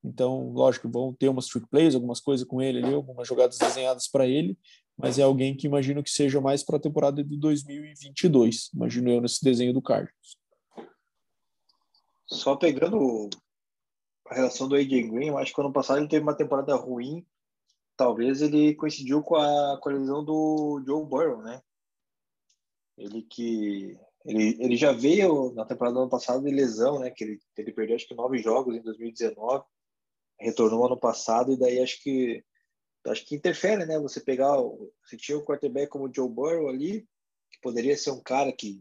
[0.02, 4.08] Então, lógico, vão ter umas trick plays, algumas coisas com ele ali, algumas jogadas desenhadas
[4.08, 4.58] para ele,
[4.96, 9.20] mas é alguém que imagino que seja mais para a temporada de 2022, imagino eu
[9.20, 10.36] nesse desenho do Cardinals.
[12.26, 13.28] Só pegando
[14.26, 17.26] a relação do AJ Green, eu acho que ano passado ele teve uma temporada ruim,
[17.96, 21.60] talvez ele coincidiu com a, lesão do Joe Burrow, né?
[22.96, 27.10] Ele que ele, ele já veio na temporada do ano passado de lesão, né?
[27.10, 29.64] Que ele, ele perdeu acho que nove jogos em 2019
[30.40, 32.42] retornou ano passado e daí acho que
[33.06, 33.98] acho que interfere, né?
[33.98, 34.56] Você pegar,
[35.04, 37.06] você tinha o quarterback como o Joe Burrow ali,
[37.50, 38.80] que poderia ser um cara que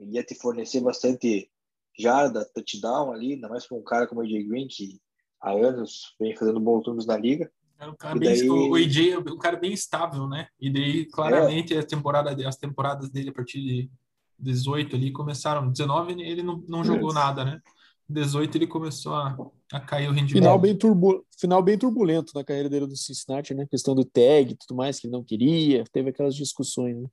[0.00, 1.50] ia te fornecer bastante
[1.96, 5.00] jarda, touchdown ali, ainda mais para um cara como o AJ Green, que
[5.40, 7.50] há anos vem fazendo bons turnos na liga.
[7.78, 10.48] É um cara bem, o AJ é um cara bem estável, né?
[10.58, 11.78] E daí, claramente, é.
[11.78, 13.90] a temporada, as temporadas dele a partir de
[14.38, 15.70] 18 ali começaram.
[15.70, 17.60] 19 ele não, não jogou nada, né?
[18.08, 19.36] 18 ele começou a,
[19.72, 20.42] a cair o rendimento.
[20.42, 23.66] Final bem, turbu final bem turbulento na carreira dele do Cincinnati, né?
[23.70, 27.08] Questão do tag e tudo mais, que ele não queria, teve aquelas discussões, né?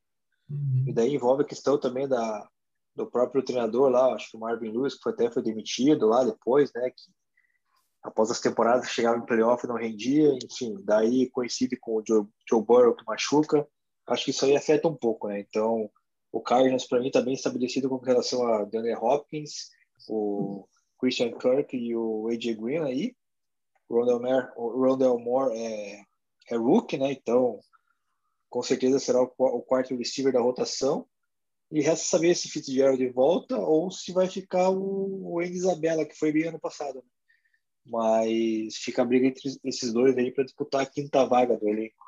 [0.50, 0.86] Uhum.
[0.88, 2.48] E daí envolve a questão também da,
[2.96, 6.24] do próprio treinador lá, acho que o Marvin Lewis, que foi, até foi demitido lá
[6.24, 6.90] depois, né?
[6.90, 7.12] Que
[8.04, 12.26] após as temporadas chegava em playoff e não rendia, enfim, daí coincide com o Joe,
[12.50, 13.66] Joe Burrow que machuca.
[14.08, 15.40] Acho que isso aí afeta um pouco, né?
[15.40, 15.90] Então,
[16.32, 19.70] o Cardinals, para mim, está bem estabelecido com relação a Daniel Hopkins,
[20.10, 20.68] o
[21.02, 23.16] Christian Kirk e o AJ Green aí.
[23.90, 26.04] Rondell Moore, Moore é,
[26.50, 27.12] é rookie, né?
[27.12, 27.60] Então,
[28.50, 31.08] com certeza será o, o quarto receiver da rotação.
[31.72, 36.18] E resta saber se Fitzgerald volta ou se vai ficar o, o Andy Isabella, que
[36.18, 36.98] foi bem ano passado.
[36.98, 37.10] Né?
[37.86, 42.06] Mas fica a briga entre esses dois aí para disputar a quinta vaga do elenco.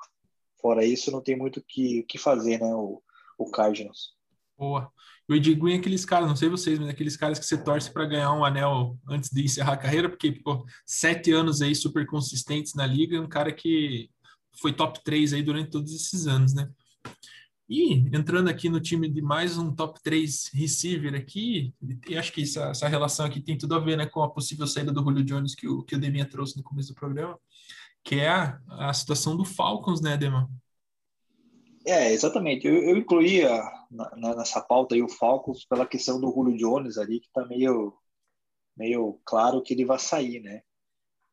[0.62, 2.74] Fora isso, não tem muito o que, que fazer, né?
[2.76, 3.02] O,
[3.38, 4.14] o Cardinals.
[4.58, 4.91] Boa.
[5.28, 7.58] O Ed Green é aqueles caras, não sei vocês, mas é aqueles caras que você
[7.58, 11.74] torce para ganhar um anel antes de encerrar a carreira, porque, pô, sete anos aí
[11.74, 14.10] super consistentes na liga, um cara que
[14.60, 16.70] foi top 3 aí durante todos esses anos, né?
[17.68, 21.74] E entrando aqui no time de mais um top 3 receiver aqui,
[22.08, 24.68] e acho que essa, essa relação aqui tem tudo a ver né, com a possível
[24.68, 27.39] saída do Julio Jones que o, que o Deminha trouxe no começo do programa,
[28.04, 30.47] que é a, a situação do Falcons, né, Deman?
[31.86, 32.67] É, exatamente.
[32.67, 33.49] Eu, eu incluía
[33.91, 37.93] na, nessa pauta aí o Falcons pela questão do Julio Jones ali, que tá meio,
[38.75, 40.63] meio claro que ele vai sair, né?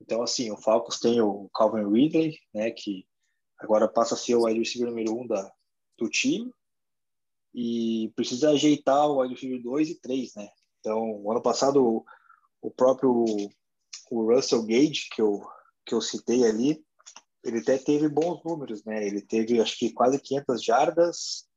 [0.01, 3.07] Então, assim, o Falcons tem o Calvin Ridley, né, que
[3.59, 5.53] agora passa a ser o wide receiver número um da,
[5.98, 6.51] do time
[7.55, 10.48] e precisa ajeitar o wide receiver 2 e 3, né?
[10.80, 12.05] Então, ano passado,
[12.62, 13.12] o, próprio
[14.11, 15.42] o Russell Gage, que eu,
[15.84, 16.82] que eu citei ali,
[17.45, 19.07] ele até teve bons números, né?
[19.07, 21.49] Ele teve, acho que quase 500 jardas,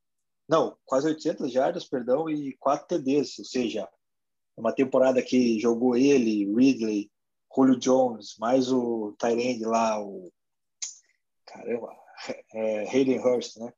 [0.47, 3.87] não, quase 800 jardas, perdão, e 4 TDs, ou seja,
[4.55, 7.11] uma temporada que jogou ele, Ridley,
[7.55, 10.31] Julio Jones, mais o Tyrande lá, o
[11.45, 11.95] caramba,
[12.53, 13.73] é, Hayden Hurst, né?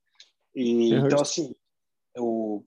[0.56, 1.54] E, então, assim,
[2.18, 2.64] o,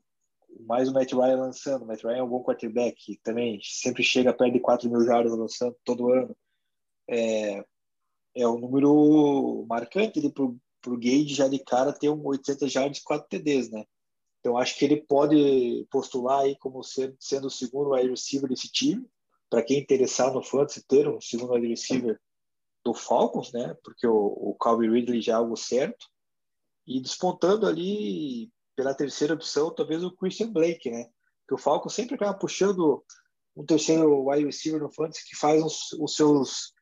[0.60, 1.82] mais o Matt Ryan lançando.
[1.82, 5.32] O Matt Ryan é um bom quarterback, também sempre chega perto de 4 mil jardas
[5.32, 6.36] lançando todo ano.
[7.08, 7.64] É,
[8.38, 10.44] é um número marcante para
[10.92, 13.84] o Gage já de cara ter um 800 jardas e 4 TDs, né?
[14.40, 18.70] Então acho que ele pode postular aí como sendo, sendo o segundo wide receiver desse
[18.70, 19.04] time.
[19.50, 22.20] Para quem interessar no fantasy ter um segundo wide receiver
[22.84, 23.76] do Falcons, né?
[23.82, 26.06] Porque o, o Calvin Ridley já é algo certo.
[26.86, 31.10] E despontando ali pela terceira opção, talvez o Christian Blake, né?
[31.48, 33.04] Que o Falcons sempre acaba puxando
[33.56, 36.72] um terceiro wide receiver no fantasy que faz os, os seus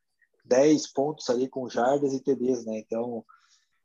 [0.47, 2.79] 10 pontos ali com jardas e TDs, né?
[2.79, 3.23] Então,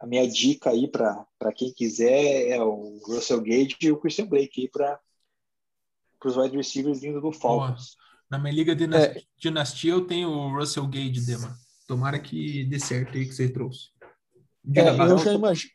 [0.00, 4.62] a minha dica aí para quem quiser é o Russell Gage e o Christian Blake
[4.62, 4.98] aí para
[6.24, 7.96] os wide receivers vindo do Falcons.
[7.96, 8.02] Boa.
[8.30, 9.22] Na minha liga de é.
[9.38, 11.54] dinastia eu tenho o Russell Gage, Dema.
[11.86, 13.90] Tomara que dê certo aí que você trouxe.
[14.74, 15.70] É, eu, já imagino,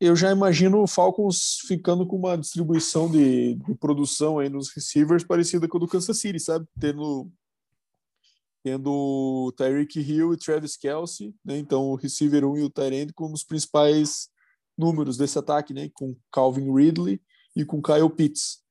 [0.00, 5.22] eu já imagino o Falcons ficando com uma distribuição de, de produção aí nos receivers
[5.22, 6.66] parecida com a do Kansas City, sabe?
[6.80, 7.30] Tendo
[8.64, 11.58] tendo Tyreek Hill e Travis Kelsey, né?
[11.58, 14.30] Então o receiver 1 e o Tyrande como os principais
[14.76, 15.90] números desse ataque, né?
[15.92, 17.20] Com Calvin Ridley
[17.54, 18.62] e com Kyle Pitts.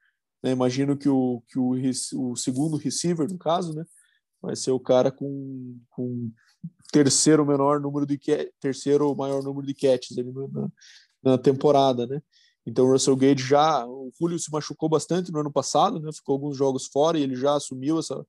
[0.41, 0.52] Né?
[0.52, 1.76] Imagino que o que o,
[2.16, 3.86] o segundo receiver, no caso, né?
[4.41, 6.32] Vai ser o cara com, com
[6.91, 8.20] terceiro menor número de
[8.60, 10.70] terceiro maior número de catches ali na,
[11.22, 12.20] na temporada, né?
[12.66, 16.12] Então o Russell Gage já, o Julio se machucou bastante no ano passado, né?
[16.12, 18.26] Ficou alguns jogos fora e ele já assumiu essa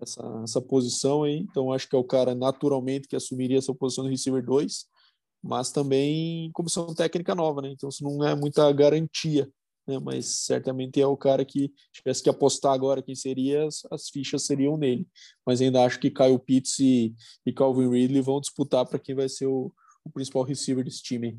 [0.00, 1.38] essa, essa posição aí.
[1.38, 4.86] Então, acho que é o cara naturalmente que assumiria essa posição do receiver 2,
[5.42, 7.70] mas também comissão técnica nova, né?
[7.70, 9.48] Então, isso não é muita garantia,
[9.86, 9.98] né?
[9.98, 14.46] Mas certamente é o cara que tivesse que apostar agora quem seria, as, as fichas
[14.46, 15.06] seriam nele.
[15.46, 17.14] Mas ainda acho que Kyle Pitts e,
[17.44, 19.72] e Calvin Ridley vão disputar para quem vai ser o,
[20.04, 21.38] o principal receiver desse time.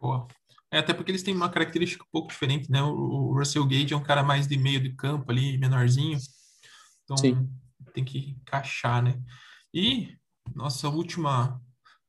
[0.00, 0.26] Boa.
[0.70, 2.82] É, até porque eles têm uma característica um pouco diferente, né?
[2.82, 6.18] O, o Russell Gage é um cara mais de meio de campo ali, menorzinho.
[7.04, 7.48] Então, Sim
[7.94, 9.18] tem que encaixar, né?
[9.72, 10.14] E
[10.54, 11.62] nossa última,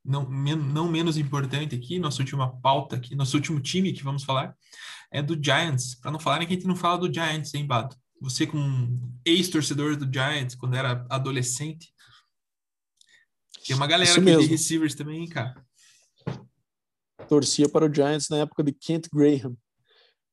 [0.04, 4.24] não, men não menos importante aqui, nossa última pauta aqui, nosso último time que vamos
[4.24, 4.54] falar
[5.12, 5.96] é do Giants.
[5.96, 7.96] Para não falarem que a gente não fala do Giants, hein, Bato?
[8.20, 11.94] Você, como ex-torcedor do Giants, quando era adolescente.
[13.66, 15.66] Tem uma galera aqui de receivers também, hein, cara.
[17.28, 19.56] torcia para o Giants na época de Kent Graham.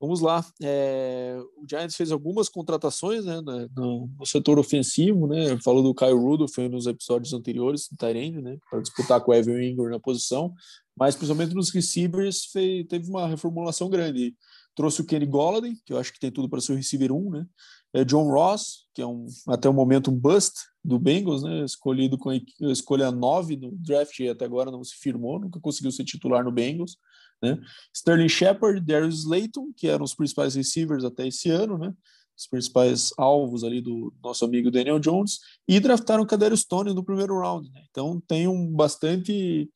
[0.03, 0.44] Vamos lá.
[0.61, 3.40] É, o Giants fez algumas contratações né,
[3.76, 5.57] no, no setor ofensivo, né?
[5.62, 8.59] Falou do Kyle Rudolph nos episódios anteriores do Tyrande, né?
[8.68, 10.53] Para disputar com o Evan Ingram na posição,
[10.98, 14.34] mas principalmente nos receivers fez, teve uma reformulação grande.
[14.74, 17.30] Trouxe o Kenny Golladay, que eu acho que tem tudo para ser o receiver 1,
[17.30, 17.46] né?
[17.94, 21.64] É John Ross, que é um até o momento um bust do Bengals, né?
[21.64, 22.40] Escolhido com a
[22.72, 26.50] escolha 9 no draft e até agora não se firmou, nunca conseguiu ser titular no
[26.50, 26.96] Bengals,
[27.43, 27.59] né?
[27.93, 31.93] Sterling Shepard, Darius Slayton, que eram os principais receivers até esse ano, né?
[32.38, 35.38] Os principais alvos ali do nosso amigo Daniel Jones,
[35.68, 37.82] e draftaram Kadarius Tony no primeiro round, né?
[37.90, 39.68] Então tem um bastante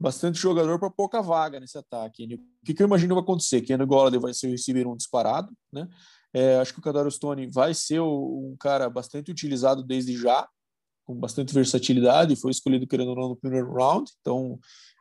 [0.00, 2.24] bastante jogador para pouca vaga nesse ataque.
[2.24, 3.60] O que, que eu imagino vai acontecer?
[3.60, 5.86] Que Kenny Golladay vai ser o receiver um disparado, né?
[6.32, 10.48] É, acho que o Kadarius Tony vai ser um cara bastante utilizado desde já,
[11.04, 14.58] com bastante versatilidade, foi escolhido querendo ou não no primeiro round, então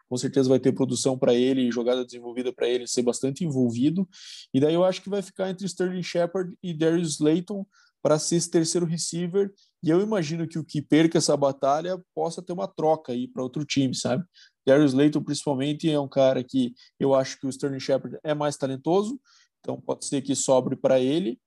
[0.10, 4.10] com certeza vai ter produção para ele jogada desenvolvida para ele ser bastante envolvido.
[4.54, 7.66] E daí eu acho que vai ficar entre Sterling Shepard e Darius Slayton
[8.02, 9.54] para ser esse terceiro receiver.
[9.84, 13.44] E eu imagino que o que perca essa batalha possa ter uma troca aí para
[13.44, 14.26] outro time, sabe?
[14.66, 18.58] Darius Slayton, principalmente, é um cara que eu acho que o Sterling Shepard é mais
[18.58, 19.20] talentoso,
[19.60, 21.40] então pode ser que sobre para ele.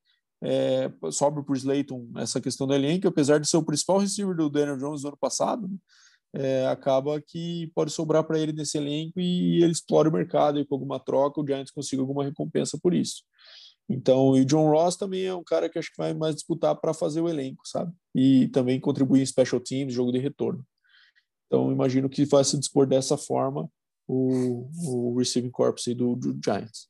[0.44, 4.50] É, sobre por Slayton essa questão do elenco, apesar de ser o principal receiver do
[4.50, 5.76] Daniel Jones no ano passado, né?
[6.34, 10.64] É, acaba que pode sobrar para ele nesse elenco e ele explora o mercado e
[10.64, 13.22] com alguma troca o Giants consiga alguma recompensa por isso.
[13.88, 16.74] Então, e o John Ross também é um cara que acho que vai mais disputar
[16.80, 17.92] para fazer o elenco, sabe?
[18.14, 20.64] E também contribuir em special teams, jogo de retorno.
[21.46, 23.68] Então, imagino que vai se dispor dessa forma
[24.08, 26.88] o, o receiving corps do, do Giants.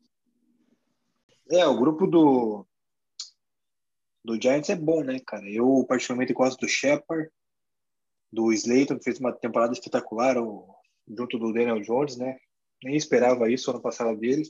[1.51, 2.65] É, o grupo do,
[4.25, 5.49] do Giants é bom, né, cara?
[5.51, 7.29] Eu particularmente gosto do Shepard,
[8.33, 10.37] do Slayton, que fez uma temporada espetacular
[11.07, 12.39] junto do Daniel Jones, né?
[12.83, 14.43] Nem esperava isso ano passado dele.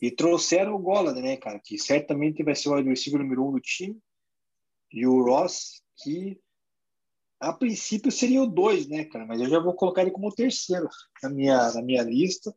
[0.00, 1.60] E trouxeram o Golladay, né, cara?
[1.62, 3.98] Que certamente vai ser o receiver número um do time.
[4.92, 6.40] E o Ross, que
[7.40, 9.26] a princípio seria o dois, né, cara?
[9.26, 10.88] Mas eu já vou colocar ele como o terceiro
[11.22, 12.54] na minha, na minha lista.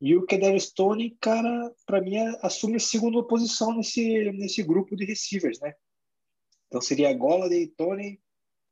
[0.00, 5.04] E o Kedar Stone, cara, para mim assume a segunda posição nesse, nesse grupo de
[5.04, 5.74] receivers, né?
[6.66, 8.20] Então seria Golladay, Tony,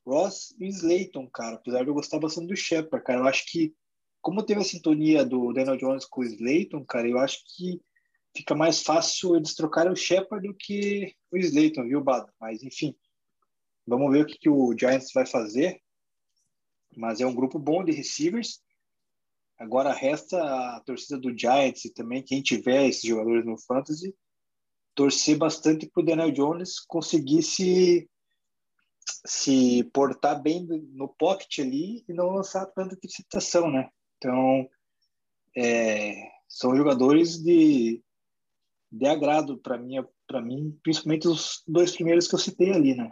[0.06, 1.56] Ross e Slayton, cara.
[1.56, 3.20] Apesar de eu gostar bastante do Shepard, cara.
[3.20, 3.74] Eu acho que,
[4.20, 7.80] como teve a sintonia do Daniel Jones com o Slayton, cara, eu acho que
[8.36, 12.32] fica mais fácil eles trocarem o Shepard do que o Slayton, viu, Bada?
[12.40, 12.94] Mas, enfim,
[13.86, 15.80] vamos ver o que, que o Giants vai fazer.
[16.96, 18.60] Mas é um grupo bom de receivers.
[19.58, 24.14] Agora resta a torcida do Giants e também quem tiver esses jogadores no Fantasy
[24.94, 28.08] torcer bastante para o Daniel Jones conseguir se,
[29.26, 33.90] se portar bem no pocket ali e não lançar tanta interceptação, né?
[34.16, 34.68] Então,
[35.56, 36.14] é,
[36.48, 38.02] são jogadores de,
[38.90, 43.10] de agrado para mim, para mim, principalmente os dois primeiros que eu citei ali, né?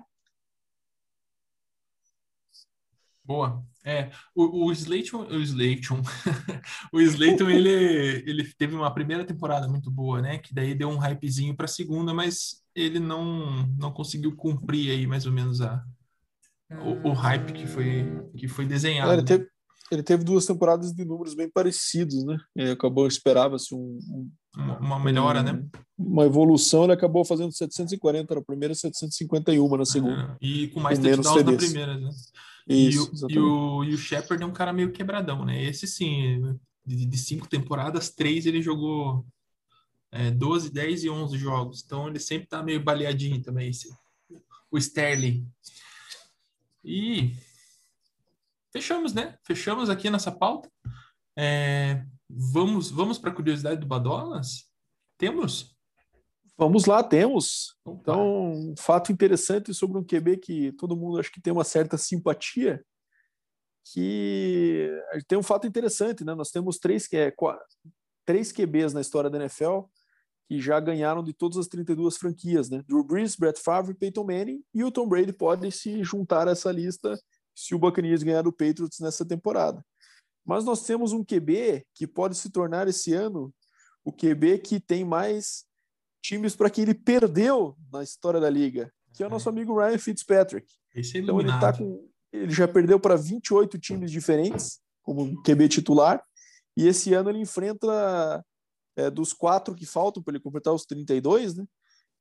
[3.24, 3.64] Boa.
[3.84, 6.02] É, o, o Slayton, o Slayton,
[6.92, 10.38] o Slayton, ele, ele teve uma primeira temporada muito boa, né?
[10.38, 15.06] Que daí deu um hypezinho para a segunda, mas ele não, não conseguiu cumprir aí
[15.06, 15.82] mais ou menos a,
[16.70, 18.04] o, o hype que foi,
[18.36, 19.10] que foi desenhado.
[19.10, 19.26] É, ele, né?
[19.26, 19.48] teve,
[19.90, 22.38] ele teve duas temporadas de números bem parecidos, né?
[22.54, 25.64] Ele acabou, esperava-se um, um, Uma, uma melhora, né?
[25.98, 30.32] uma evolução, ele acabou fazendo 740 na primeira e 751 na segunda.
[30.32, 32.10] Ah, E com mais touchdowns na primeira, né?
[32.68, 35.62] Isso, e, o, e, o, e o Shepard é um cara meio quebradão, né?
[35.62, 39.24] Esse sim, de, de cinco temporadas, três ele jogou
[40.12, 41.82] é, 12, 10 e 11 jogos.
[41.84, 43.88] Então ele sempre tá meio baleadinho também, esse,
[44.70, 45.46] o Sterling.
[46.84, 47.34] E
[48.72, 49.38] fechamos, né?
[49.44, 50.70] Fechamos aqui nossa pauta.
[51.36, 54.68] É, vamos vamos para a curiosidade do Badolas?
[55.16, 55.76] Temos?
[56.61, 57.74] Vamos lá, temos.
[57.82, 57.98] Opa.
[58.02, 61.96] Então, um fato interessante sobre um QB que todo mundo acho que tem uma certa
[61.96, 62.84] simpatia,
[63.82, 64.90] que
[65.26, 66.34] tem um fato interessante, né?
[66.34, 67.34] Nós temos três, é,
[68.26, 69.84] três QBs na história da NFL
[70.46, 72.84] que já ganharam de todas as 32 franquias, né?
[72.86, 76.70] Drew Brees, Brett Favre, Peyton Manning e o Tom Brady pode se juntar a essa
[76.70, 77.18] lista
[77.56, 79.82] se o Buccaneers ganhar do Patriots nessa temporada.
[80.44, 83.50] Mas nós temos um QB que pode se tornar esse ano
[84.04, 85.64] o QB que tem mais
[86.22, 89.98] times para que ele perdeu na história da liga, que é o nosso amigo Ryan
[89.98, 90.66] Fitzpatrick.
[90.94, 95.68] Esse é Então ele tá com ele já perdeu para 28 times diferentes como QB
[95.68, 96.22] titular
[96.76, 98.44] e esse ano ele enfrenta
[98.96, 101.64] é, dos quatro que faltam para ele completar os 32, né?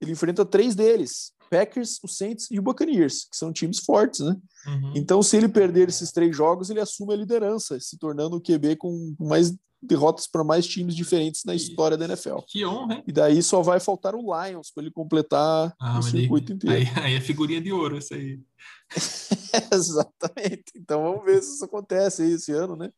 [0.00, 4.36] Ele enfrenta três deles Packers, o Saints e o Buccaneers, que são times fortes, né?
[4.66, 4.92] Uhum.
[4.94, 8.76] Então, se ele perder esses três jogos, ele assume a liderança, se tornando o QB
[8.76, 12.38] com mais derrotas para mais times diferentes na história da NFL.
[12.46, 13.04] Que honra, hein?
[13.06, 16.76] E daí só vai faltar o Lions para ele completar Ah, o circuito inteiro.
[16.76, 18.38] Aí, aí é figurinha de ouro isso aí.
[19.72, 20.72] Exatamente.
[20.76, 22.90] Então vamos ver se isso acontece aí esse ano, né?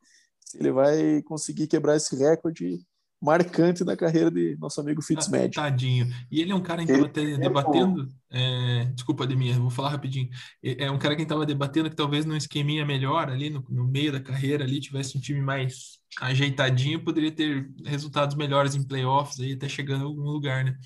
[0.45, 2.85] Se ele vai conseguir quebrar esse recorde
[3.23, 5.55] marcante da carreira de nosso amigo Fitzmagic.
[5.55, 6.13] Tadinho.
[6.31, 8.09] E ele é um cara que estava é debatendo.
[8.31, 10.29] é, desculpa, Ademir, vou falar rapidinho.
[10.63, 13.87] É é um cara que estava debatendo que talvez num esqueminha melhor ali, no, no
[13.87, 19.41] meio da carreira ali, tivesse um time mais ajeitadinho, poderia ter resultados melhores em playoffs
[19.41, 20.77] aí, até chegando em algum lugar, né?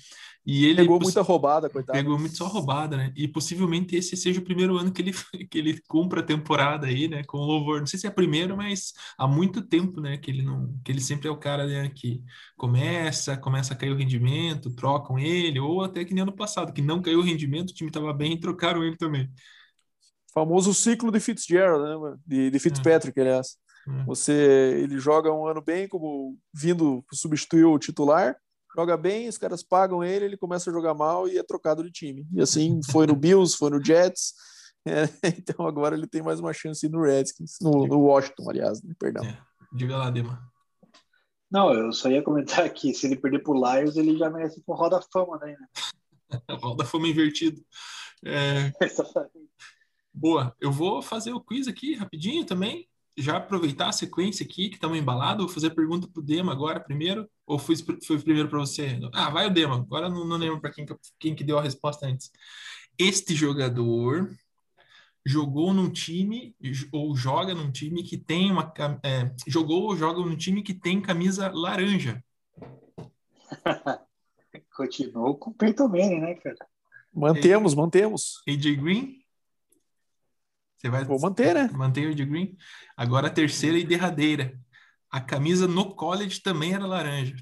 [0.47, 1.99] E ele Pegou muita roubada, coitado.
[1.99, 3.11] Pegou muito só roubada, né?
[3.17, 5.11] E possivelmente esse seja o primeiro ano que ele,
[5.51, 7.21] que ele cumpra a temporada aí, né?
[7.25, 7.81] Com louvor.
[7.81, 10.15] Não sei se é a primeira, mas há muito tempo, né?
[10.17, 12.23] Que ele não, que ele sempre é o cara né, que
[12.55, 16.81] começa, começa a cair o rendimento, trocam ele, ou até que nem ano passado, que
[16.81, 19.29] não caiu o rendimento, o time estava bem e trocaram ele também.
[20.33, 22.17] Famoso ciclo de Fitzgerald, né?
[22.25, 23.57] De, de Fitzpatrick, aliás.
[23.87, 24.03] É.
[24.05, 28.35] Você, ele joga um ano bem, como vindo substituir o titular,
[28.75, 31.91] joga bem, os caras pagam ele, ele começa a jogar mal e é trocado de
[31.91, 32.27] time.
[32.33, 34.33] E assim foi no Bills, foi no Jets.
[34.89, 35.03] É,
[35.37, 38.95] então agora ele tem mais uma chance no Redskins, no, no Washington, aliás, né?
[38.97, 39.21] perdão.
[39.21, 39.37] É.
[39.73, 40.41] Diga lá, Dema.
[41.51, 44.73] Não, eu só ia comentar que se ele perder pro Lions, ele já merece com
[44.73, 45.57] roda fama, né?
[46.47, 47.61] A volta fome invertido.
[48.23, 48.71] É,
[50.13, 52.87] Boa, eu vou fazer o quiz aqui rapidinho também.
[53.17, 55.45] Já aproveitar a sequência aqui, que estamos embalados.
[55.45, 57.27] Vou fazer a pergunta pro Dema agora primeiro.
[57.47, 58.99] Ou foi, foi primeiro para você?
[59.13, 59.75] Ah, vai o Dema.
[59.77, 62.29] Agora não, não lembro para quem, que- quem que deu a resposta antes.
[62.97, 64.29] Este jogador
[65.25, 66.55] jogou num time
[66.91, 70.73] ou joga num time que tem uma cam- é, jogou ou joga num time que
[70.73, 72.23] tem camisa laranja.
[74.75, 76.55] Continuou com o Peyton Manning, né, cara?
[77.13, 78.41] Mantemos, mantemos.
[78.47, 79.19] AJ Green?
[80.77, 81.69] Você vai Vou manter, né?
[81.73, 82.55] Mantém o AJ Green.
[82.95, 84.53] Agora a terceira e derradeira.
[85.09, 87.35] A camisa no college também era laranja.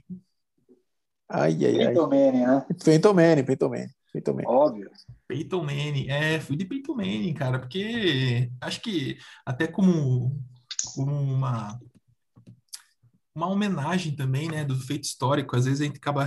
[1.29, 1.87] Ai, ai, ai.
[1.87, 2.65] Peyton Manning, né?
[2.83, 4.47] Peyton Manning, Peyton Manning, Peyton Manning.
[4.47, 4.91] Óbvio.
[5.27, 6.09] Peyton Manning.
[6.09, 10.39] É, fui de Peyton Manning, cara, porque acho que até como,
[10.93, 11.79] como uma
[13.35, 15.57] uma homenagem também, né, do feito histórico.
[15.57, 16.25] Às vezes a gente acaba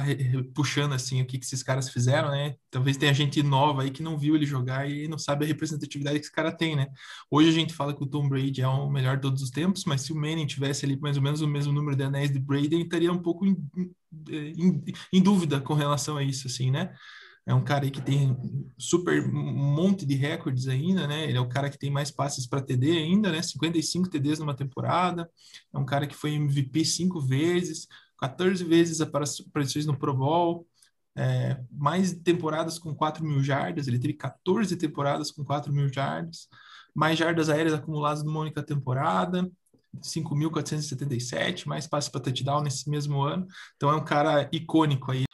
[0.54, 2.54] puxando assim o que que esses caras fizeram, né?
[2.70, 6.18] Talvez tenha gente nova aí que não viu ele jogar e não sabe a representatividade
[6.18, 6.86] que esse cara tem, né?
[7.30, 9.86] Hoje a gente fala que o Tom Brady é o melhor de todos os tempos,
[9.86, 12.38] mas se o Manning tivesse ali mais ou menos o mesmo número de anéis de
[12.38, 13.56] Brady, ele estaria um pouco em,
[14.30, 16.94] em, em dúvida com relação a isso, assim, né?
[17.48, 18.36] É um cara que tem
[18.76, 21.24] super um monte de recordes ainda, né?
[21.24, 23.40] Ele é o cara que tem mais passes para TD ainda, né?
[23.40, 25.30] 55 TDs numa temporada.
[25.72, 27.88] É um cara que foi MVP cinco vezes,
[28.18, 30.66] 14 vezes aparições no Pro Bowl,
[31.16, 33.88] é, mais temporadas com 4 mil jardas.
[33.88, 36.48] Ele teve 14 temporadas com 4 mil jardas,
[36.94, 39.50] mais jardas aéreas acumuladas numa única temporada.
[40.02, 43.46] 5.477, mais passes para touchdown nesse mesmo ano.
[43.74, 45.27] Então é um cara icônico aí.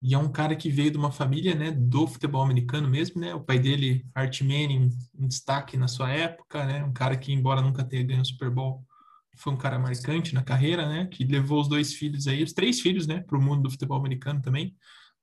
[0.00, 3.34] E é um cara que veio de uma família, né, do futebol americano mesmo, né?
[3.34, 6.84] O pai dele, Art Manning, um destaque na sua época, né?
[6.84, 8.84] Um cara que, embora nunca tenha ganho o Super Bowl,
[9.36, 11.06] foi um cara marcante na carreira, né?
[11.06, 13.98] Que levou os dois filhos aí, os três filhos, né, para o mundo do futebol
[13.98, 14.76] americano também.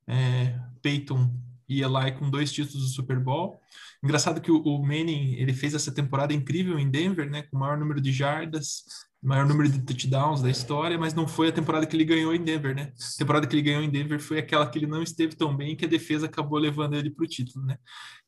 [0.07, 1.34] É, Peyton
[1.67, 3.59] e Eli com dois títulos do Super Bowl.
[4.03, 7.59] Engraçado que o, o Manning, ele fez essa temporada incrível em Denver, né, com o
[7.59, 8.84] maior número de jardas,
[9.26, 12.43] maior número de touchdowns da história, mas não foi a temporada que ele ganhou em
[12.43, 12.93] Denver, né?
[13.15, 15.76] A temporada que ele ganhou em Denver foi aquela que ele não esteve tão bem
[15.76, 17.78] que a defesa acabou levando ele para o título, né?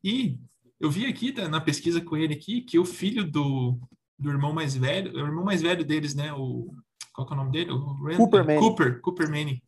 [0.04, 0.38] E
[0.80, 3.80] eu vi aqui tá, na pesquisa com ele aqui que o filho do,
[4.18, 6.34] do irmão mais velho, o irmão mais velho deles, né?
[6.34, 6.74] O
[7.14, 7.72] qual que é o nome dele?
[7.72, 8.60] O Rand- Cooper Manning.
[8.60, 9.62] Cooper, Cooper Manning.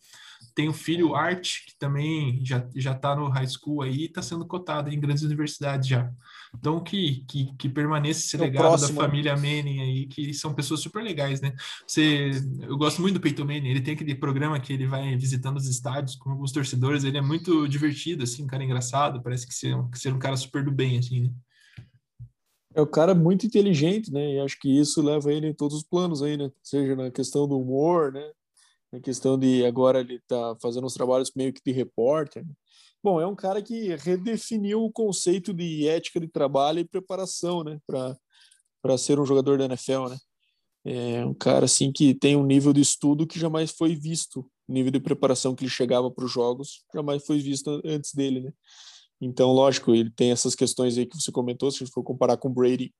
[0.59, 4.45] Tem o filho Art, que também já, já tá no high school aí, está sendo
[4.45, 6.11] cotado em grandes universidades já.
[6.53, 9.07] Então, que, que, que permaneça esse É legado próximo, da né?
[9.07, 11.55] família Manning aí, que são pessoas super legais, né?
[11.87, 12.31] Você,
[12.61, 15.65] eu gosto muito do Peyton Manning, ele tem aquele programa que ele vai visitando os
[15.69, 19.77] estádios com alguns torcedores, ele é muito divertido, assim, um cara engraçado, parece que ser,
[19.89, 21.29] que ser um cara super do bem, assim, né?
[22.75, 24.33] É o cara muito inteligente, né?
[24.33, 26.51] E acho que isso leva ele em todos os planos aí, né?
[26.61, 28.29] Seja na questão do humor, né?
[28.91, 32.45] Na questão de agora ele tá fazendo uns trabalhos meio que de repórter.
[32.45, 32.53] né?
[33.03, 37.79] Bom, é um cara que redefiniu o conceito de ética de trabalho e preparação, né?
[37.87, 40.17] Para ser um jogador da NFL, né?
[40.85, 44.73] É um cara assim que tem um nível de estudo que jamais foi visto, o
[44.73, 48.53] nível de preparação que ele chegava para os jogos jamais foi visto antes dele, né?
[49.21, 52.37] Então, lógico, ele tem essas questões aí que você comentou, se a gente for comparar
[52.37, 52.93] com Brady,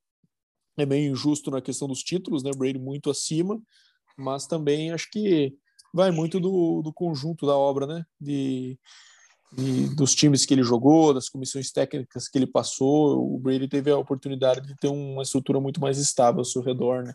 [0.77, 2.51] é meio injusto na questão dos títulos, né?
[2.55, 3.61] Brady muito acima,
[4.17, 5.53] mas também acho que
[5.93, 8.05] vai muito do, do conjunto da obra, né?
[8.19, 8.77] De
[9.57, 13.89] e dos times que ele jogou, das comissões técnicas que ele passou, o Brady teve
[13.89, 17.13] a oportunidade de ter uma estrutura muito mais estável ao seu redor, né?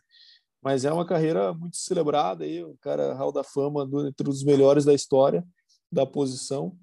[0.60, 4.42] Mas é uma carreira muito celebrada aí, o cara Hall da Fama do, entre os
[4.42, 5.46] melhores da história
[5.92, 6.76] da posição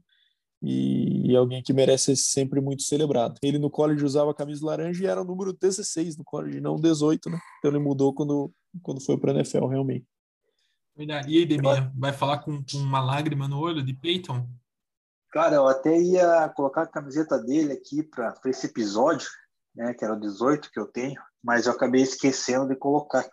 [0.62, 3.36] e, e, alguém que merece ser sempre muito celebrado.
[3.42, 7.30] Ele no college usava camisa laranja e era o número 16 no college, não 18,
[7.30, 7.40] né?
[7.58, 10.06] Então ele mudou quando, quando foi para a NFL, realmente.
[11.28, 14.48] E aí, Demir, vai falar com, com uma lágrima no olho de Peyton?
[15.32, 19.28] Cara, eu até ia colocar a camiseta dele aqui para esse episódio,
[19.74, 23.28] né, que era o 18 que eu tenho, mas eu acabei esquecendo de colocar.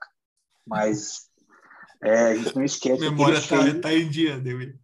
[0.66, 1.28] Mas
[2.02, 3.04] é, a gente não esquece.
[3.04, 3.80] A memória tá, fez...
[3.80, 4.78] tá em dia, Demir.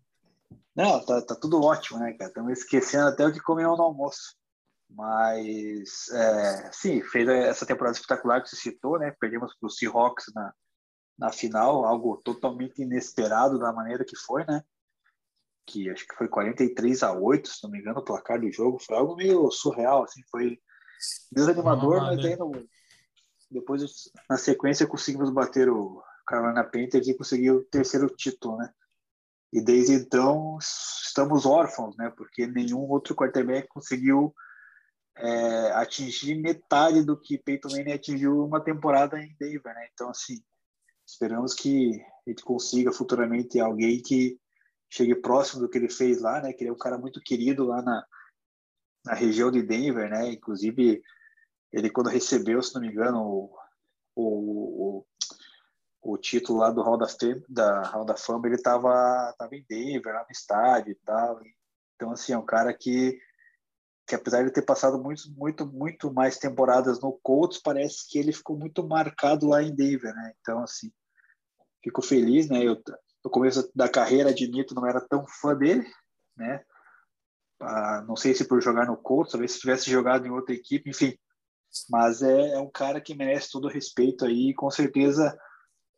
[0.75, 2.29] Não, tá, tá tudo ótimo, né, cara?
[2.29, 4.37] Estamos esquecendo até o que comeu no almoço.
[4.91, 9.15] Mas, é, sim, fez essa temporada espetacular que você citou, né?
[9.21, 10.53] Perdemos para o Seahawks na,
[11.19, 14.63] na final, algo totalmente inesperado da maneira que foi, né?
[15.67, 18.79] Que acho que foi 43 a 8, se não me engano, o placar do jogo.
[18.79, 20.59] Foi algo meio surreal, assim, foi
[21.31, 22.31] desanimador, mas né?
[22.31, 22.53] aí no,
[23.51, 28.73] depois, na sequência, conseguimos bater o Carolina Panthers e conseguir o terceiro título, né?
[29.53, 32.13] E desde então estamos órfãos, né?
[32.17, 34.35] Porque nenhum outro quarterback conseguiu
[35.17, 39.89] é, atingir metade do que Peyton Manning atingiu uma temporada em Denver, né?
[39.93, 40.43] Então assim
[41.15, 44.39] esperamos que a gente consiga futuramente alguém que
[44.91, 46.53] chegue próximo do que ele fez lá, né?
[46.53, 48.05] Que ele é um cara muito querido lá na,
[49.05, 50.31] na região de Denver, né?
[50.33, 51.03] Inclusive
[51.73, 53.51] ele quando recebeu, se não me engano, o,
[54.17, 55.07] o,
[56.03, 59.65] o título lá do Hall da, Fama, da Hall da Fama, ele estava tava em
[59.69, 61.41] Denver, lá no estádio e tal.
[61.95, 63.19] Então, assim, é um cara que,
[64.07, 68.33] que apesar de ter passado muito, muito, muito mais temporadas no Colts, parece que ele
[68.33, 70.35] ficou muito marcado lá em Denver, né?
[70.41, 70.93] Então, assim,
[71.85, 72.65] fico feliz, né?
[72.65, 72.83] Eu,
[73.23, 75.87] no começo da carreira, admito, não era tão fã dele,
[76.37, 76.65] né?
[77.61, 80.91] Ah, não sei se por jogar no Colts, talvez se tivesse jogado em outra equipe,
[80.91, 81.17] enfim.
[81.91, 85.37] Mas é, é um cara que merece todo o respeito aí, e com certeza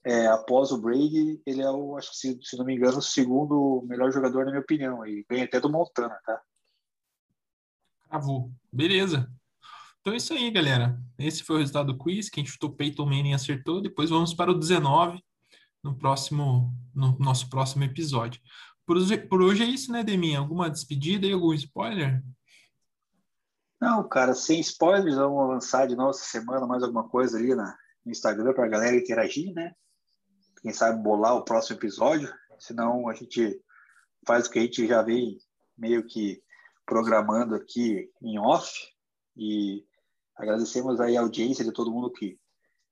[0.05, 3.03] é, após o Brady, ele é o, acho que se, se, não me engano, o
[3.03, 5.07] segundo melhor jogador, na minha opinião.
[5.07, 6.41] E ganha até do Montana, tá?
[8.09, 8.51] Cravou.
[8.73, 9.29] Beleza.
[10.01, 10.97] Então é isso aí, galera.
[11.19, 12.31] Esse foi o resultado do quiz.
[12.31, 13.81] Quem chutou Peyton Manning acertou.
[13.81, 15.21] Depois vamos para o 19
[15.87, 18.41] no próximo, no nosso próximo episódio.
[18.85, 20.41] Por hoje, por hoje é isso, né, Deminha?
[20.41, 22.23] Alguma despedida e algum spoiler?
[23.81, 27.77] Não, cara, sem spoilers, vamos lançar de novo essa semana mais alguma coisa ali na,
[28.05, 29.73] no Instagram para a galera interagir, né?
[30.63, 32.33] quem sabe, bolar o próximo episódio.
[32.59, 33.61] Senão a gente
[34.27, 35.39] faz o que a gente já vem
[35.77, 36.43] meio que
[36.85, 38.73] programando aqui em off.
[39.37, 39.85] E
[40.37, 42.39] agradecemos aí a audiência de todo mundo que,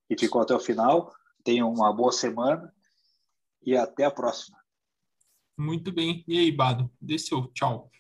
[0.06, 1.12] que ficou até o final.
[1.42, 2.73] Tenham uma boa semana
[3.64, 4.56] e até a próxima.
[5.58, 6.24] Muito bem.
[6.26, 6.90] E aí, Bado?
[7.00, 7.46] Desceu.
[7.54, 7.90] Tchau.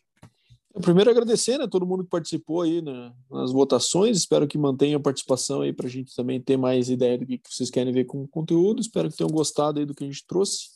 [0.82, 4.16] Primeiro agradecer a né, todo mundo que participou aí né, nas votações.
[4.16, 7.40] Espero que mantenha a participação aí para a gente também ter mais ideia do que
[7.48, 8.80] vocês querem ver com o conteúdo.
[8.80, 10.70] Espero que tenham gostado aí do que a gente trouxe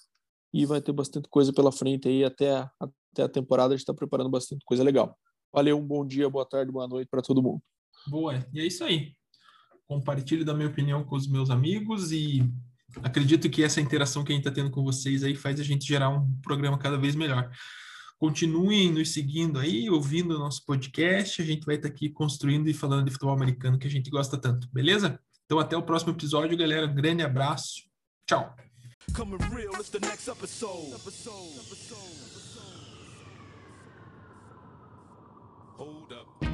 [0.55, 3.75] e vai ter bastante coisa pela frente aí até a, até a temporada.
[3.75, 5.19] A gente está preparando bastante coisa legal.
[5.53, 7.61] Valeu, um bom dia, boa tarde, boa noite para todo mundo.
[8.07, 9.17] Boa, e é isso aí.
[9.89, 12.49] Compartilhe da minha opinião com os meus amigos e
[13.03, 15.87] acredito que essa interação que a gente está tendo com vocês aí faz a gente
[15.87, 17.51] gerar um programa cada vez melhor.
[18.19, 21.41] Continuem nos seguindo aí, ouvindo o nosso podcast.
[21.41, 24.37] A gente vai estar aqui construindo e falando de futebol americano que a gente gosta
[24.37, 25.21] tanto, beleza?
[25.45, 26.87] Então até o próximo episódio, galera.
[26.87, 27.83] Um grande abraço.
[28.27, 28.55] Tchau.
[35.79, 36.48] Hold up.